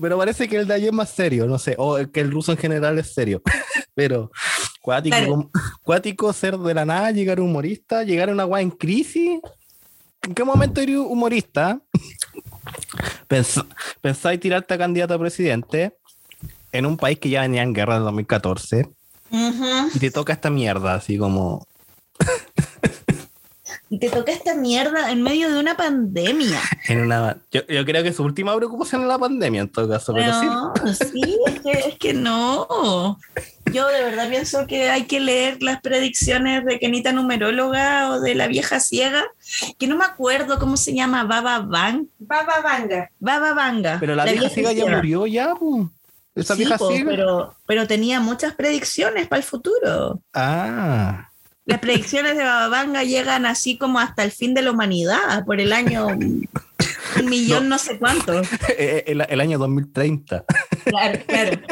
[0.00, 2.52] Pero parece que el de allí es más serio, no sé, o que el ruso
[2.52, 3.42] en general es serio.
[3.94, 4.30] Pero
[4.80, 5.50] cuático, Claro.
[5.82, 9.40] cuático ser de la nada, llegar humorista, llegar a una guay en crisis.
[10.22, 11.80] ¿En qué momento eres humorista?
[13.28, 13.64] Pens-
[14.00, 15.96] pensáis tirarte a candidato a presidente
[16.72, 18.88] en un país que ya venía en guerra en 2014
[19.30, 19.66] Ujú.
[19.94, 21.66] y te toca esta mierda, así como.
[23.92, 26.60] Y te toca esta mierda en medio de una pandemia.
[26.88, 30.14] En una, yo, yo creo que su última preocupación es la pandemia en todo caso,
[30.14, 30.46] pero sí.
[30.46, 33.18] No, sí, es que, es que no.
[33.72, 38.34] Yo de verdad pienso que hay que leer las predicciones de Kenita Numeróloga o de
[38.34, 39.24] la vieja ciega,
[39.78, 43.10] que no me acuerdo cómo se llama, Baba Van, Baba Vanga.
[43.18, 43.98] Baba Vanga.
[44.00, 45.90] Pero la, vieja ciega ya murió ya, po.
[46.34, 47.10] Esa Sí, vieja po, ciega.
[47.10, 50.20] Pero, pero tenía muchas predicciones para el futuro.
[50.32, 51.29] Ah.
[51.70, 55.60] Las predicciones de Baba Vanga llegan así como hasta el fin de la humanidad, por
[55.60, 56.48] el año un
[57.26, 58.42] millón no, sé cuánto.
[58.76, 60.44] Eh, El, el año 2030.
[60.84, 61.60] Claro, claro.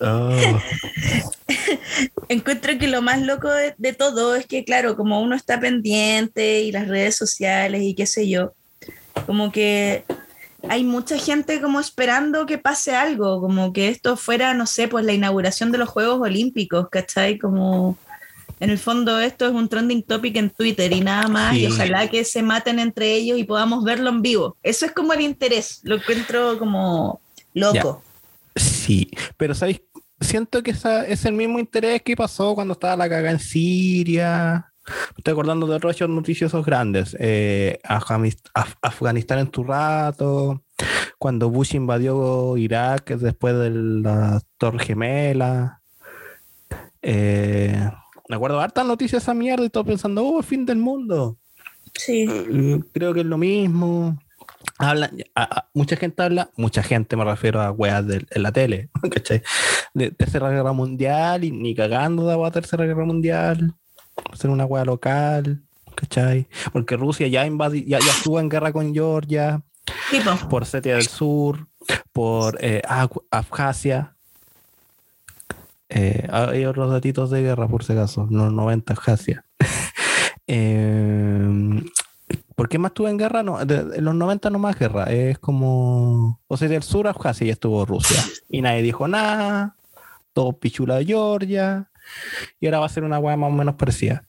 [0.00, 0.60] Oh.
[2.28, 6.60] Encuentro que lo más loco de, de, todo es que, claro, como uno está pendiente
[6.62, 8.54] y las redes sociales y qué sé yo,
[9.26, 10.04] como que
[10.68, 15.04] hay mucha gente como esperando que pase algo, como que esto fuera, no sé, pues
[15.04, 17.38] la inauguración de los Juegos Olímpicos, ¿cachai?
[17.38, 17.96] Como
[18.58, 21.62] en el fondo esto es un trending topic en Twitter y nada más, sí.
[21.62, 24.56] y ojalá que se maten entre ellos y podamos verlo en vivo.
[24.62, 27.20] Eso es como el interés, lo encuentro como
[27.52, 28.02] loco.
[28.54, 28.62] Ya.
[28.62, 29.82] Sí, pero ¿sabéis?
[30.20, 34.72] Siento que esa, es el mismo interés que pasó cuando estaba la caga en Siria.
[35.16, 37.16] Estoy acordando de otros noticiosos grandes.
[37.18, 40.62] Eh, Af Afganistán en tu rato.
[41.18, 45.80] cuando Bush invadió Irak después de la Torre Gemela.
[47.02, 47.90] Eh,
[48.28, 51.38] me acuerdo hartas noticias esa mierda y todo pensando, oh, fin del mundo.
[51.94, 52.26] Sí.
[52.92, 54.18] Creo que es lo mismo.
[54.78, 55.10] Habla,
[55.72, 59.42] mucha gente habla, mucha gente me refiero a weas de, en la tele, ¿cachai?
[59.94, 63.74] De Tercera Guerra Mundial y ni cagando de agua Tercera Guerra Mundial,
[64.32, 65.62] hacer una wea local,
[65.94, 66.48] ¿cachai?
[66.72, 69.62] Porque Rusia ya, invadi, ya, ya estuvo en guerra con Georgia,
[70.48, 71.68] por Setia del Sur,
[72.12, 72.82] por eh,
[73.30, 74.14] Abjasia.
[75.88, 79.44] Eh, hay otros datitos de guerra, por si acaso, los 90 Abjasia.
[80.46, 81.82] eh,
[82.56, 83.42] ¿Por qué más estuvo en guerra?
[83.42, 85.04] No, en los 90 no más guerra.
[85.04, 86.40] Es como.
[86.48, 88.18] O sea, del sur Abjasia ya estuvo Rusia.
[88.48, 89.76] Y nadie dijo nada.
[90.32, 91.90] Todo pichula de Georgia.
[92.60, 94.24] Y ahora va a ser una hueá más o menos parecida.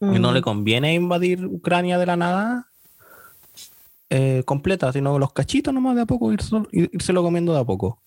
[0.00, 0.42] Y no le mm.
[0.42, 2.68] conviene invadir Ucrania de la nada
[4.10, 7.98] eh, completa, sino los cachitos nomás de a poco, irse, lo comiendo de a poco.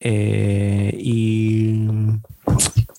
[0.00, 1.88] Eh, y,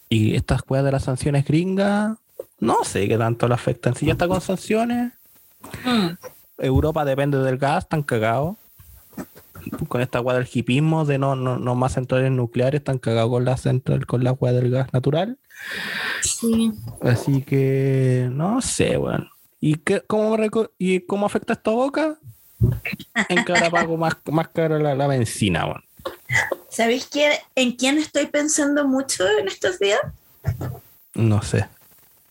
[0.09, 2.17] y estas cosas de las sanciones gringas
[2.59, 3.95] no sé qué tanto le afectan.
[3.95, 5.13] Si ya está con sanciones,
[5.85, 6.07] mm.
[6.57, 8.55] Europa depende del gas, están cagados.
[9.87, 13.57] Con esta agua del hipismo de no, no, más centrales nucleares, están cagados con la
[13.57, 15.37] central, con la agua del gas natural.
[16.21, 16.73] Sí.
[17.01, 19.29] Así que no sé, weón.
[19.59, 20.37] ¿Y, qué, cómo,
[20.77, 22.17] ¿Y cómo afecta esta boca?
[23.29, 25.83] En que ahora pago más, más caro la, la benzina, weón.
[26.69, 27.09] ¿Sabéis
[27.55, 29.99] en quién estoy pensando mucho en estos días?
[31.15, 31.67] No sé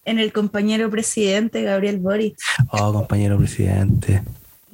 [0.06, 2.38] en el compañero presidente Gabriel Boric.
[2.70, 4.22] Oh, compañero presidente.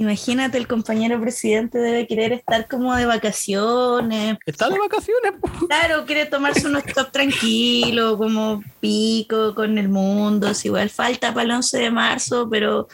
[0.02, 4.36] Imagínate, el compañero presidente debe querer estar como de vacaciones.
[4.44, 5.34] Está de vacaciones.
[5.68, 10.54] Claro, quiere tomarse unos top tranquilo, como pico con el mundo.
[10.54, 12.88] Si igual falta para el 11 de marzo, pero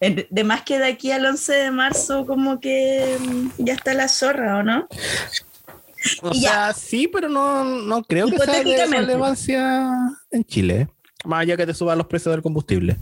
[0.00, 4.08] de más que de aquí al 11 de marzo, como que mm, ya está la
[4.08, 4.88] zorra, ¿o no?
[6.22, 9.88] O sea, sí, pero no, no creo que sea de relevancia
[10.32, 10.88] en Chile.
[11.24, 12.96] Más allá que te suban los precios del combustible.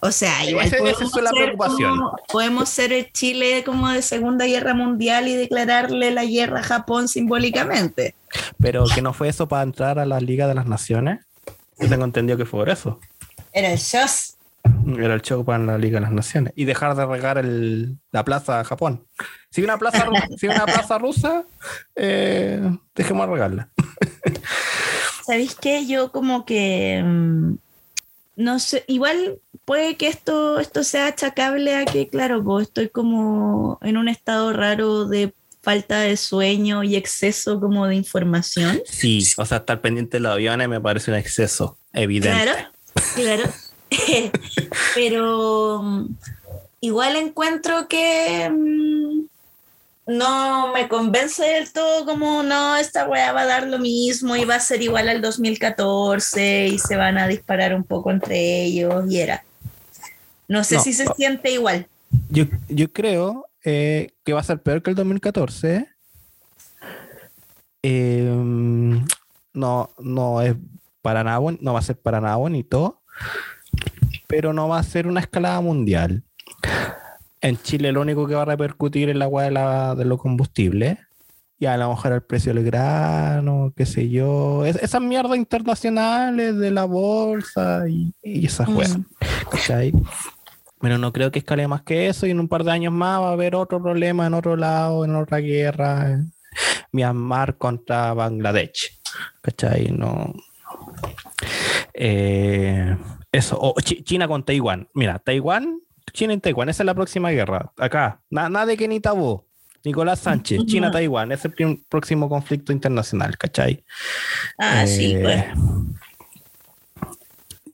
[0.00, 2.00] O sea, igual podemos, la preocupación.
[2.32, 7.08] podemos ser el Chile como de Segunda Guerra Mundial y declararle la guerra a Japón
[7.08, 8.14] simbólicamente.
[8.58, 11.20] Pero que no fue eso para entrar a la Liga de las Naciones.
[11.78, 13.00] Yo tengo entendido que fue por eso.
[13.52, 14.06] Era el show.
[14.98, 16.52] Era el show para la Liga de las Naciones.
[16.56, 19.06] Y dejar de regar la plaza a Japón.
[19.50, 21.44] Si una plaza, si una plaza rusa,
[21.96, 22.60] eh,
[22.94, 23.68] dejemos de regarla.
[25.28, 25.86] ¿sabéis qué?
[25.86, 27.58] Yo como que, mm,
[28.38, 33.80] no sé, igual puede que esto, esto sea achacable a que, claro, pues estoy como
[33.82, 38.80] en un estado raro de falta de sueño y exceso como de información.
[38.86, 42.40] Sí, o sea, estar pendiente de los aviones me parece un exceso, evidente.
[42.40, 42.68] Claro,
[43.16, 43.42] claro.
[44.94, 46.06] Pero mm,
[46.80, 49.26] igual encuentro que mm,
[50.08, 54.44] no me convence del todo como, no, esta weá va a dar lo mismo y
[54.46, 59.04] va a ser igual al 2014 y se van a disparar un poco entre ellos
[59.10, 59.44] y era.
[60.48, 61.86] No sé si se siente igual.
[62.30, 65.86] Yo, yo creo eh, que va a ser peor que el 2014.
[67.82, 69.04] Em,
[69.52, 70.54] no, no es
[71.02, 73.02] para nada, no va a ser para nada bonito,
[74.26, 76.24] pero no va a ser una escalada mundial
[77.40, 80.20] en Chile lo único que va a repercutir es la agua de, la, de los
[80.20, 80.98] combustibles.
[81.60, 84.64] Y a lo mejor el precio del grano, qué sé yo.
[84.64, 88.98] esas mierdas internacionales de la bolsa y, esas cosas.
[88.98, 90.02] Mm.
[90.80, 92.26] Pero no creo que escale más que eso.
[92.26, 95.04] Y en un par de años más va a haber otro problema en otro lado,
[95.04, 96.20] en otra guerra.
[96.92, 99.00] Myanmar contra Bangladesh.
[99.42, 99.90] ¿Cachai?
[99.90, 100.32] No.
[101.92, 102.96] Eh,
[103.32, 103.58] eso.
[103.60, 104.88] O China con Taiwán.
[104.94, 105.80] Mira, Taiwán
[106.18, 107.72] China en Taiwán, esa es la próxima guerra.
[107.76, 109.44] Acá, nada de que ni tabú.
[109.84, 113.84] Nicolás Sánchez, China-Taiwán, es el próximo conflicto internacional, ¿cachai?
[114.58, 115.44] Ah, sí, eh, pues.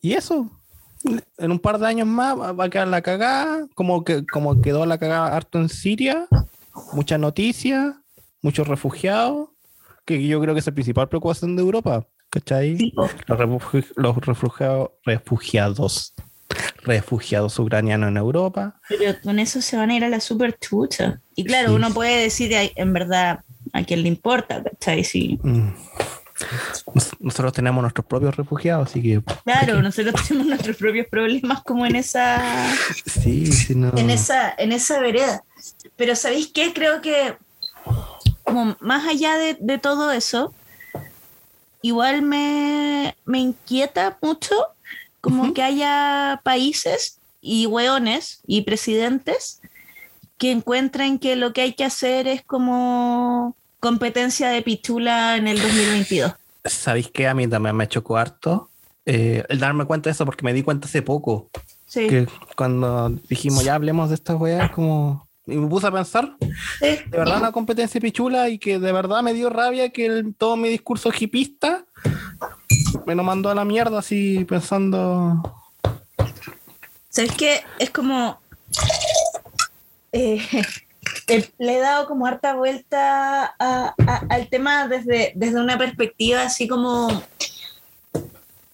[0.02, 0.50] Y eso,
[1.38, 4.84] en un par de años más va a quedar la cagada, como, que, como quedó
[4.84, 6.26] la cagada harto en Siria,
[6.92, 7.94] muchas noticias,
[8.42, 9.48] muchos refugiados,
[10.04, 12.92] que yo creo que es la principal preocupación de Europa, ¿cachai?
[12.94, 13.10] Los,
[13.96, 16.14] los refugiados, refugiados
[16.82, 18.80] refugiados ucranianos en Europa.
[18.88, 21.20] Pero con eso se van a ir a la super chucha.
[21.34, 23.40] Y claro, uno puede decir en verdad
[23.72, 25.04] a quién le importa, ¿cachai?
[25.04, 25.38] Sí.
[25.42, 25.70] Mm.
[27.20, 29.22] Nosotros tenemos nuestros propios refugiados, así que.
[29.44, 32.42] Claro, nosotros tenemos nuestros propios problemas como en esa.
[33.06, 33.92] Sí, sí, no.
[33.96, 35.44] En esa, en esa vereda.
[35.96, 36.72] Pero ¿sabéis qué?
[36.72, 37.36] Creo que
[38.42, 40.52] como más allá de, de todo eso,
[41.82, 44.54] igual me, me inquieta mucho
[45.24, 49.60] como que haya países y hueones y presidentes
[50.38, 55.60] que encuentren que lo que hay que hacer es como competencia de pichula en el
[55.60, 56.32] 2022.
[56.64, 57.26] ¿Sabéis qué?
[57.26, 58.68] A mí también me chocó harto
[59.06, 61.48] eh, el darme cuenta de eso porque me di cuenta hace poco.
[61.86, 62.06] Sí.
[62.08, 65.26] Que cuando dijimos ya hablemos de estas weas, como.
[65.46, 66.36] Y me puse a pensar,
[66.80, 70.56] de verdad, una competencia pichula y que de verdad me dio rabia que el- todo
[70.56, 71.84] mi discurso hipista
[73.06, 75.40] me lo mandó a la mierda así pensando.
[77.10, 77.60] ¿Sabes qué?
[77.78, 78.38] Es como.
[80.12, 80.40] eh,
[81.28, 86.42] eh, le he dado como harta vuelta a- a- al tema desde, desde una perspectiva
[86.42, 87.08] así como.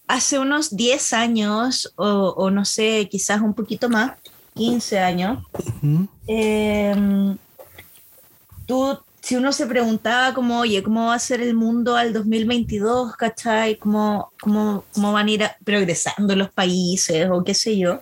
[0.06, 2.04] Hace unos 10 años, o,
[2.36, 4.14] o no sé, quizás un poquito más,
[4.54, 7.36] 15 años, "Ujú, eh,
[8.66, 13.16] tú, si uno se preguntaba como, oye, ¿cómo va a ser el mundo al 2022?
[13.16, 13.76] ¿Cachai?
[13.76, 18.00] ¿Cómo, cómo, cómo van a ir a- progresando los países o qué sé yo?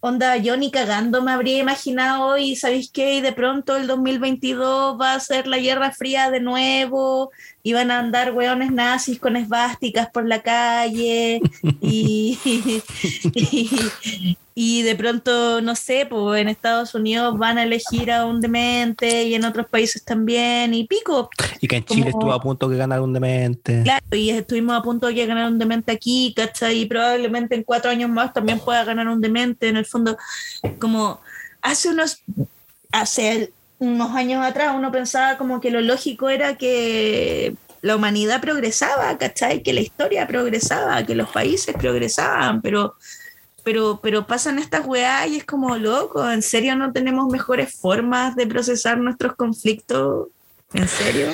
[0.00, 3.14] Onda, yo ni cagando me habría imaginado y ¿sabéis qué?
[3.14, 7.30] Y de pronto el 2022 va a ser la Guerra Fría de nuevo
[7.64, 11.40] y van a andar hueones nazis con esvásticas por la calle
[11.80, 12.36] y,
[13.34, 18.40] y, y de pronto, no sé, pues en Estados Unidos van a elegir a un
[18.40, 21.30] demente y en otros países también y pico.
[21.60, 23.82] Y que en Chile Como- estuvo a punto de ganar un demente.
[23.84, 26.80] Claro, y estuvimos a punto de ganar un demente aquí, ¿cachai?
[26.80, 29.68] Y probablemente en cuatro años más también pueda ganar un demente.
[29.68, 30.16] En el fondo,
[30.78, 31.20] como
[31.62, 32.22] hace unos,
[32.90, 33.52] hace
[33.82, 39.62] unos años atrás uno pensaba como que lo lógico era que la humanidad progresaba, ¿cachai?
[39.62, 42.94] Que la historia progresaba, que los países progresaban, pero...
[43.64, 48.34] Pero, pero pasan estas weas y es como loco, ¿en serio no tenemos mejores formas
[48.34, 50.30] de procesar nuestros conflictos?
[50.74, 51.28] ¿En serio?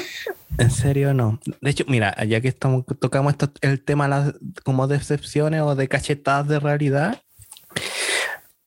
[0.59, 1.41] En serio, no.
[1.63, 5.89] De hecho, mira, ya que estamos tocamos esto, el tema las como decepciones o de
[5.89, 7.19] cachetadas de realidad,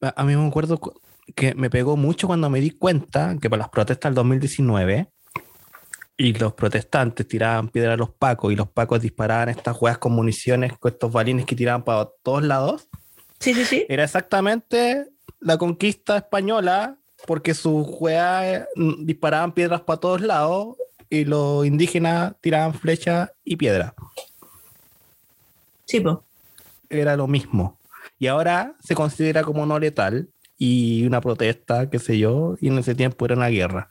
[0.02, 1.00] a, mí me acuerdo cu-
[1.36, 5.10] que me pegó mucho cuando me di cuenta que por las protestas del 2019
[6.18, 10.14] y los protestantes tiraban piedra a los pacos y los pacos disparaban estas juegas con
[10.14, 12.88] municiones, con estos balines que tiraban para todos lados,
[13.40, 13.86] Sí, sí, sí.
[13.90, 15.08] era exactamente
[15.40, 20.76] la conquista española porque sus juegas mm, disparaban piedras para todos lados
[21.10, 23.94] y los indígenas tiraban flechas y piedras.
[25.86, 26.18] Sí, pues.
[26.90, 27.78] Era lo mismo.
[28.18, 30.30] Y ahora se considera como no letal
[30.64, 33.90] y una protesta, qué sé yo, y en ese tiempo era una guerra.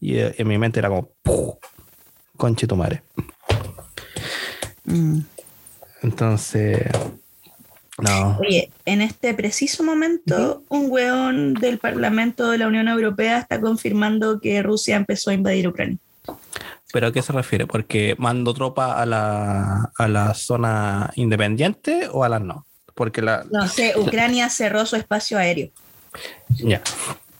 [0.00, 1.12] Y eh, en mi mente era como,
[2.36, 3.04] conche tu madre.
[6.02, 6.82] Entonces,
[7.98, 8.38] no.
[8.40, 14.40] Oye, en este preciso momento, un weón del Parlamento de la Unión Europea está confirmando
[14.40, 15.98] que Rusia empezó a invadir Ucrania.
[16.92, 17.68] ¿Pero a qué se refiere?
[17.68, 22.66] ¿Porque mando tropa a la, a la zona independiente o a las no?
[22.96, 23.46] Porque la...
[23.48, 25.70] No sé, Ucrania cerró su espacio aéreo.
[26.48, 26.82] Ya.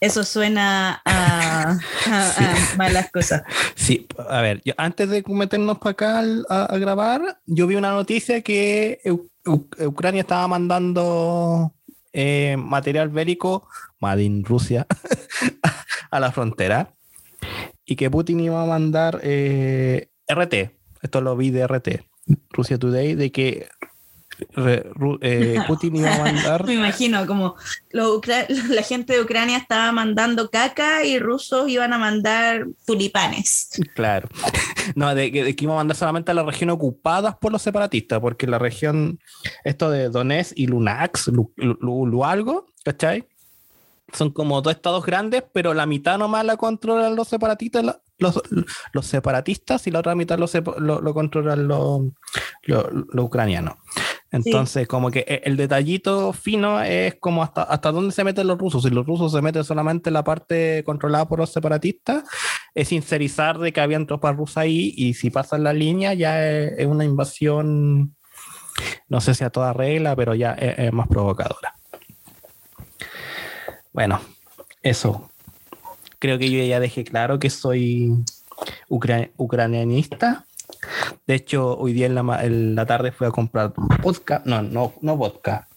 [0.01, 1.73] Eso suena a,
[2.07, 3.43] a- a malas cosas.
[3.75, 7.91] Sí, a ver, yo, antes de meternos para acá a, a grabar, yo vi una
[7.93, 9.01] noticia que
[9.45, 11.75] Ucrania estaba mandando
[12.15, 13.69] eh, material bélico,
[14.01, 14.87] Made in Rusia,
[16.11, 16.95] a la frontera
[17.85, 20.55] y que Putin iba a mandar eh, RT.
[21.03, 21.89] Esto lo vi de RT,
[22.51, 23.69] Rusia Today, de que
[24.57, 27.57] eh, Putin iba a mandar Me imagino como
[27.93, 33.71] la gente de Ucrania estaba mandando caca y rusos iban a mandar tulipanes.
[33.95, 34.29] Claro.
[34.97, 37.61] No, de, que- de que iba a mandar solamente a las regiones ocupadas por los
[37.63, 39.21] separatistas, porque la región,
[39.63, 43.29] esto de Donetsk y Lunax, Lu, Lu- Lu- Lualgo, ¿cachai?
[44.13, 48.41] Son como dos estados grandes, pero la mitad nomás la controlan los separatistas, la- los,
[48.93, 50.47] los separatistas, y la otra mitad lo,
[50.79, 52.01] lo, lo controlan los,
[52.65, 53.75] los ucranianos.
[54.33, 58.59] Entonces, como que e- el detallito fino es como hasta, hasta dónde se meten los
[58.59, 58.83] rusos.
[58.85, 62.23] Si los rusos se meten solamente en la parte controlada por los separatistas,
[62.75, 66.73] es sincerizar de que habían tropas rusas ahí y si pasan la línea ya es,
[66.79, 68.15] es una invasión,
[69.09, 71.75] no sé si a toda regla, pero ya es, es más provocadora.
[73.93, 74.21] Bueno,
[74.83, 75.31] eso.
[76.21, 78.13] Creo que yo ya dejé claro que soy
[78.89, 80.45] ucra- ucranianista.
[81.27, 84.63] De hecho, hoy día en la, ma- en la tarde fui a comprar vodka, no,
[84.63, 85.69] no, no vodka,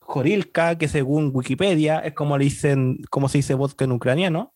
[0.00, 4.52] Jorilka, que según Wikipedia es como le dicen, como se dice vodka en ucraniano,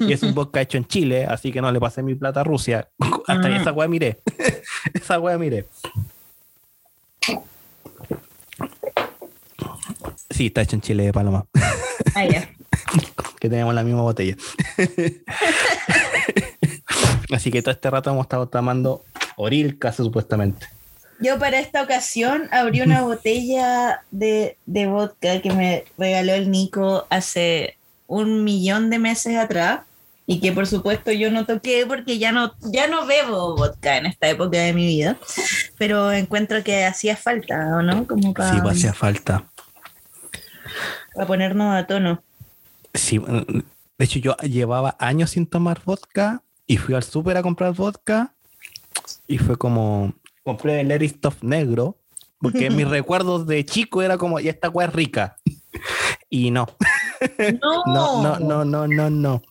[0.00, 2.44] y es un vodka hecho en Chile, así que no le pasé mi plata a
[2.44, 2.88] Rusia.
[3.26, 4.18] Hasta esa weá miré.
[4.94, 5.66] esa weá miré.
[10.30, 11.46] Sí, está hecho en Chile de Paloma,
[12.14, 12.48] Ah, ya.
[13.40, 14.36] que tenemos la misma botella.
[17.32, 19.04] Así que todo este rato hemos estado tomando
[19.36, 20.66] Orilka, supuestamente.
[21.20, 27.06] Yo para esta ocasión abrí una botella de, de vodka que me regaló el Nico
[27.10, 27.76] hace
[28.06, 29.80] un millón de meses atrás
[30.26, 34.06] y que por supuesto yo no toqué porque ya no, ya no bebo vodka en
[34.06, 35.16] esta época de mi vida,
[35.78, 38.06] pero encuentro que hacía falta, ¿o no?
[38.06, 39.44] Como para, sí, pues hacía falta.
[41.14, 42.22] Para ponernos a tono.
[42.92, 47.74] Sí, de hecho yo llevaba años sin tomar vodka y fui al súper a comprar
[47.74, 48.34] vodka
[49.26, 50.12] y fue como,
[50.44, 51.96] compré el Eristoff negro,
[52.40, 55.36] porque mis recuerdos de chico era como, ya esta weá es rica.
[56.30, 56.68] Y no.
[57.60, 58.22] No.
[58.22, 59.42] no, no, no, no, no.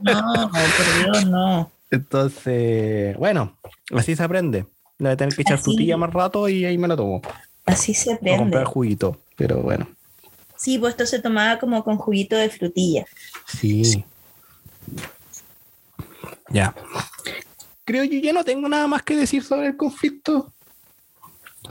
[0.00, 1.70] No, por Dios, no.
[1.90, 3.56] Entonces, bueno,
[3.94, 4.66] así se aprende.
[4.98, 7.22] Le voy a tener que echar frutilla más rato y ahí me lo tomo.
[7.66, 8.38] Así se aprende.
[8.38, 9.86] comprar juguito, pero bueno.
[10.56, 13.04] Sí, pues esto se tomaba como con juguito de frutilla.
[13.46, 14.04] Sí.
[16.52, 16.74] Ya.
[17.84, 20.52] Creo yo ya no tengo nada más que decir sobre el conflicto.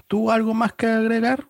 [0.08, 1.46] ¿Tú algo más que agregar?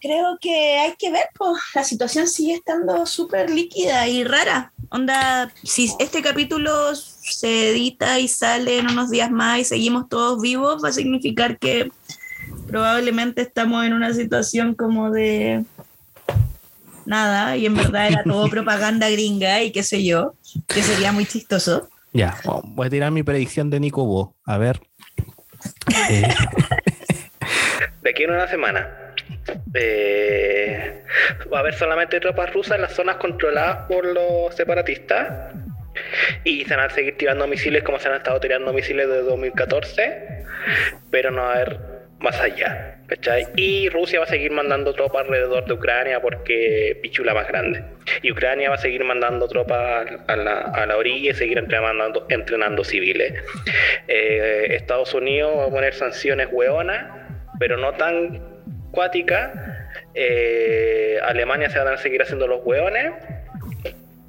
[0.00, 4.72] Creo que hay que ver, pues la situación sigue estando súper líquida y rara.
[4.88, 10.40] Onda, si este capítulo se edita y sale en unos días más y seguimos todos
[10.40, 11.92] vivos, va a significar que
[12.66, 15.64] probablemente estamos en una situación como de
[17.06, 20.34] nada y en verdad era todo propaganda gringa y qué sé yo,
[20.66, 21.88] que sería muy chistoso.
[22.12, 24.36] Ya, voy a tirar mi predicción de Nico Bo.
[24.44, 24.80] A ver.
[26.10, 26.22] Eh,
[28.02, 29.14] de aquí en una semana
[29.74, 31.04] eh,
[31.52, 35.54] va a haber solamente tropas rusas en las zonas controladas por los separatistas
[36.44, 40.44] y se van a seguir tirando misiles como se han estado tirando misiles desde 2014,
[41.10, 41.80] pero no va a haber
[42.18, 43.01] más allá.
[43.56, 47.84] Y Rusia va a seguir mandando tropas alrededor de Ucrania porque pichula más grande.
[48.22, 52.26] Y Ucrania va a seguir mandando tropas a la, a la orilla y seguir entrenando,
[52.28, 53.34] entrenando civiles.
[54.08, 57.06] Eh, Estados Unidos va a poner sanciones hueonas,
[57.58, 58.40] pero no tan
[58.88, 59.88] acuática.
[60.14, 63.12] Eh, Alemania se van a seguir haciendo los hueones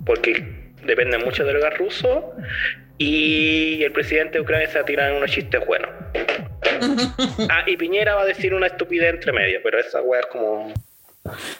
[0.05, 0.45] porque
[0.85, 2.33] depende mucho del gas ruso.
[2.97, 5.89] Y el presidente de Ucrania se va a tirar unos chistes buenos.
[7.49, 10.73] Ah, y Piñera va a decir una estupidez entre medio, pero esa hueá es como.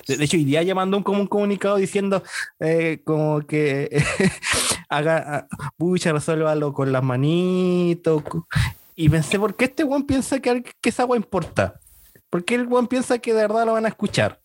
[0.08, 2.22] De, hecho, día llamando un, como un comunicado diciendo
[2.60, 4.04] eh, como que
[4.90, 5.48] haga,
[5.78, 8.24] pucha, resuélvalo con las manitos.
[8.96, 11.80] Y pensé, ¿por qué este weón piensa que, que esa agua importa?
[12.30, 14.40] Porque el buen piensa que de verdad lo van a escuchar.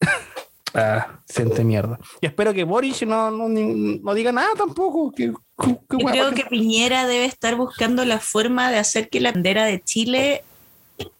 [0.74, 1.98] ah, siente mierda.
[2.20, 5.12] Y espero que Boris no, no, diga nada tampoco.
[5.12, 5.32] Que,
[5.88, 10.44] creo que Piñera debe estar buscando la forma de hacer que la bandera de Chile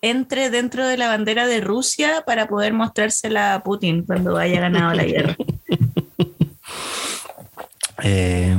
[0.00, 4.94] entre dentro de la bandera de Rusia para poder mostrársela a Putin cuando haya ganado
[4.94, 5.36] la guerra.
[8.02, 8.56] eh,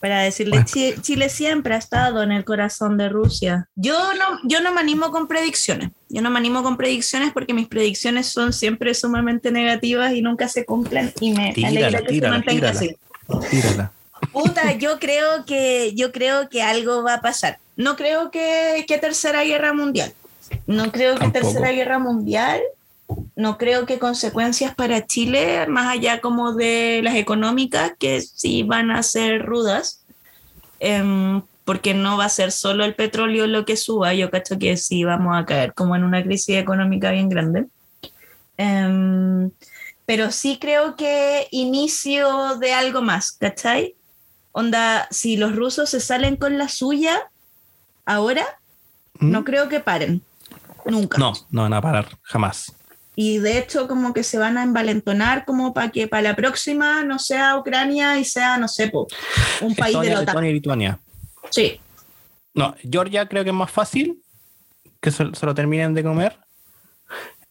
[0.00, 3.68] para decirle, Chile, siempre ha estado en el corazón de Rusia.
[3.74, 5.90] Yo no, yo no me animo con predicciones.
[6.08, 10.48] Yo no me animo con predicciones porque mis predicciones son siempre sumamente negativas y nunca
[10.48, 12.96] se cumplen y me alegra que se mantenga así.
[14.32, 17.58] Puta, yo creo que yo creo que algo va a pasar.
[17.76, 20.14] No creo que, que tercera guerra mundial.
[20.66, 22.60] No creo que tercera guerra mundial,
[23.34, 28.90] no creo que consecuencias para Chile, más allá como de las económicas, que sí van
[28.90, 30.04] a ser rudas,
[30.80, 34.76] em, porque no va a ser solo el petróleo lo que suba, yo cacho que
[34.76, 37.66] sí vamos a caer como en una crisis económica bien grande.
[38.56, 39.50] Em,
[40.06, 43.96] pero sí creo que inicio de algo más, ¿cachai?
[44.52, 47.30] Onda, si los rusos se salen con la suya
[48.04, 48.46] ahora,
[49.18, 49.44] no ¿Mm?
[49.44, 50.22] creo que paren.
[50.84, 51.18] Nunca.
[51.18, 52.72] No, no van a parar, jamás
[53.18, 57.02] y de hecho como que se van a envalentonar como para que para la próxima
[57.02, 58.92] no sea Ucrania y sea, no sé,
[59.62, 60.44] un país de la OTAN.
[60.44, 61.00] y Lituania.
[61.50, 61.80] Sí.
[62.54, 64.22] No, Georgia creo que es más fácil
[65.00, 66.38] que se, lo terminen de comer.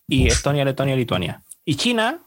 [0.08, 1.44] Y Estonia, Letonia y Lituania.
[1.64, 2.20] Y China,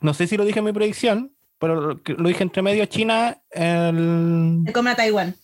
[0.00, 3.38] no sé si lo dije en mi predicción, pero lo, dije entre medio, China...
[3.50, 4.62] El...
[4.66, 5.34] Te come a Taiwán.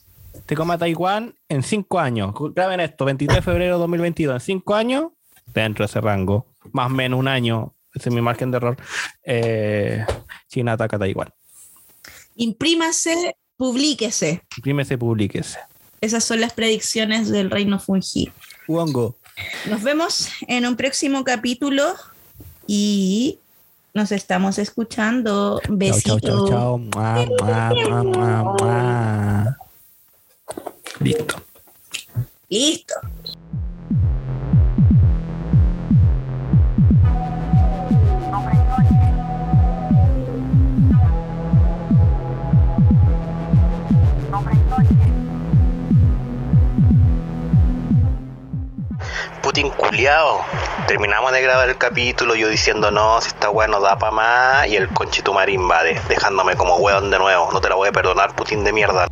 [0.47, 2.35] Te come a Taiwán en cinco años.
[2.55, 4.35] Graben esto, 23 de febrero de 2022.
[4.35, 5.12] En cinco años,
[5.47, 8.76] dentro de ese rango, más o menos un año, ese es mi margen de error,
[9.24, 10.05] eh,
[10.49, 11.33] China ataca a Taiwán.
[12.37, 14.43] Imprímase, publíquese.
[14.57, 15.59] Imprímese, publíquese.
[16.01, 18.33] Esas son las predicciones del reino fungi.
[18.67, 19.17] Wongo.
[19.69, 21.93] Nos vemos en un próximo capítulo
[22.67, 23.39] y
[23.93, 25.61] nos estamos escuchando.
[25.69, 26.23] Besitos.
[26.23, 26.81] Chao, chao,
[28.09, 29.57] chao.
[31.01, 31.43] Listo.
[32.49, 32.95] Listo.
[49.51, 50.47] Putin culiao.
[50.87, 54.69] Terminamos de grabar el capítulo, yo diciendo no, si esta weá no da pa' más,
[54.69, 57.51] y el conchitumarín invade, dejándome como weón de nuevo.
[57.53, 59.09] No te la voy a perdonar, Putin de mierda.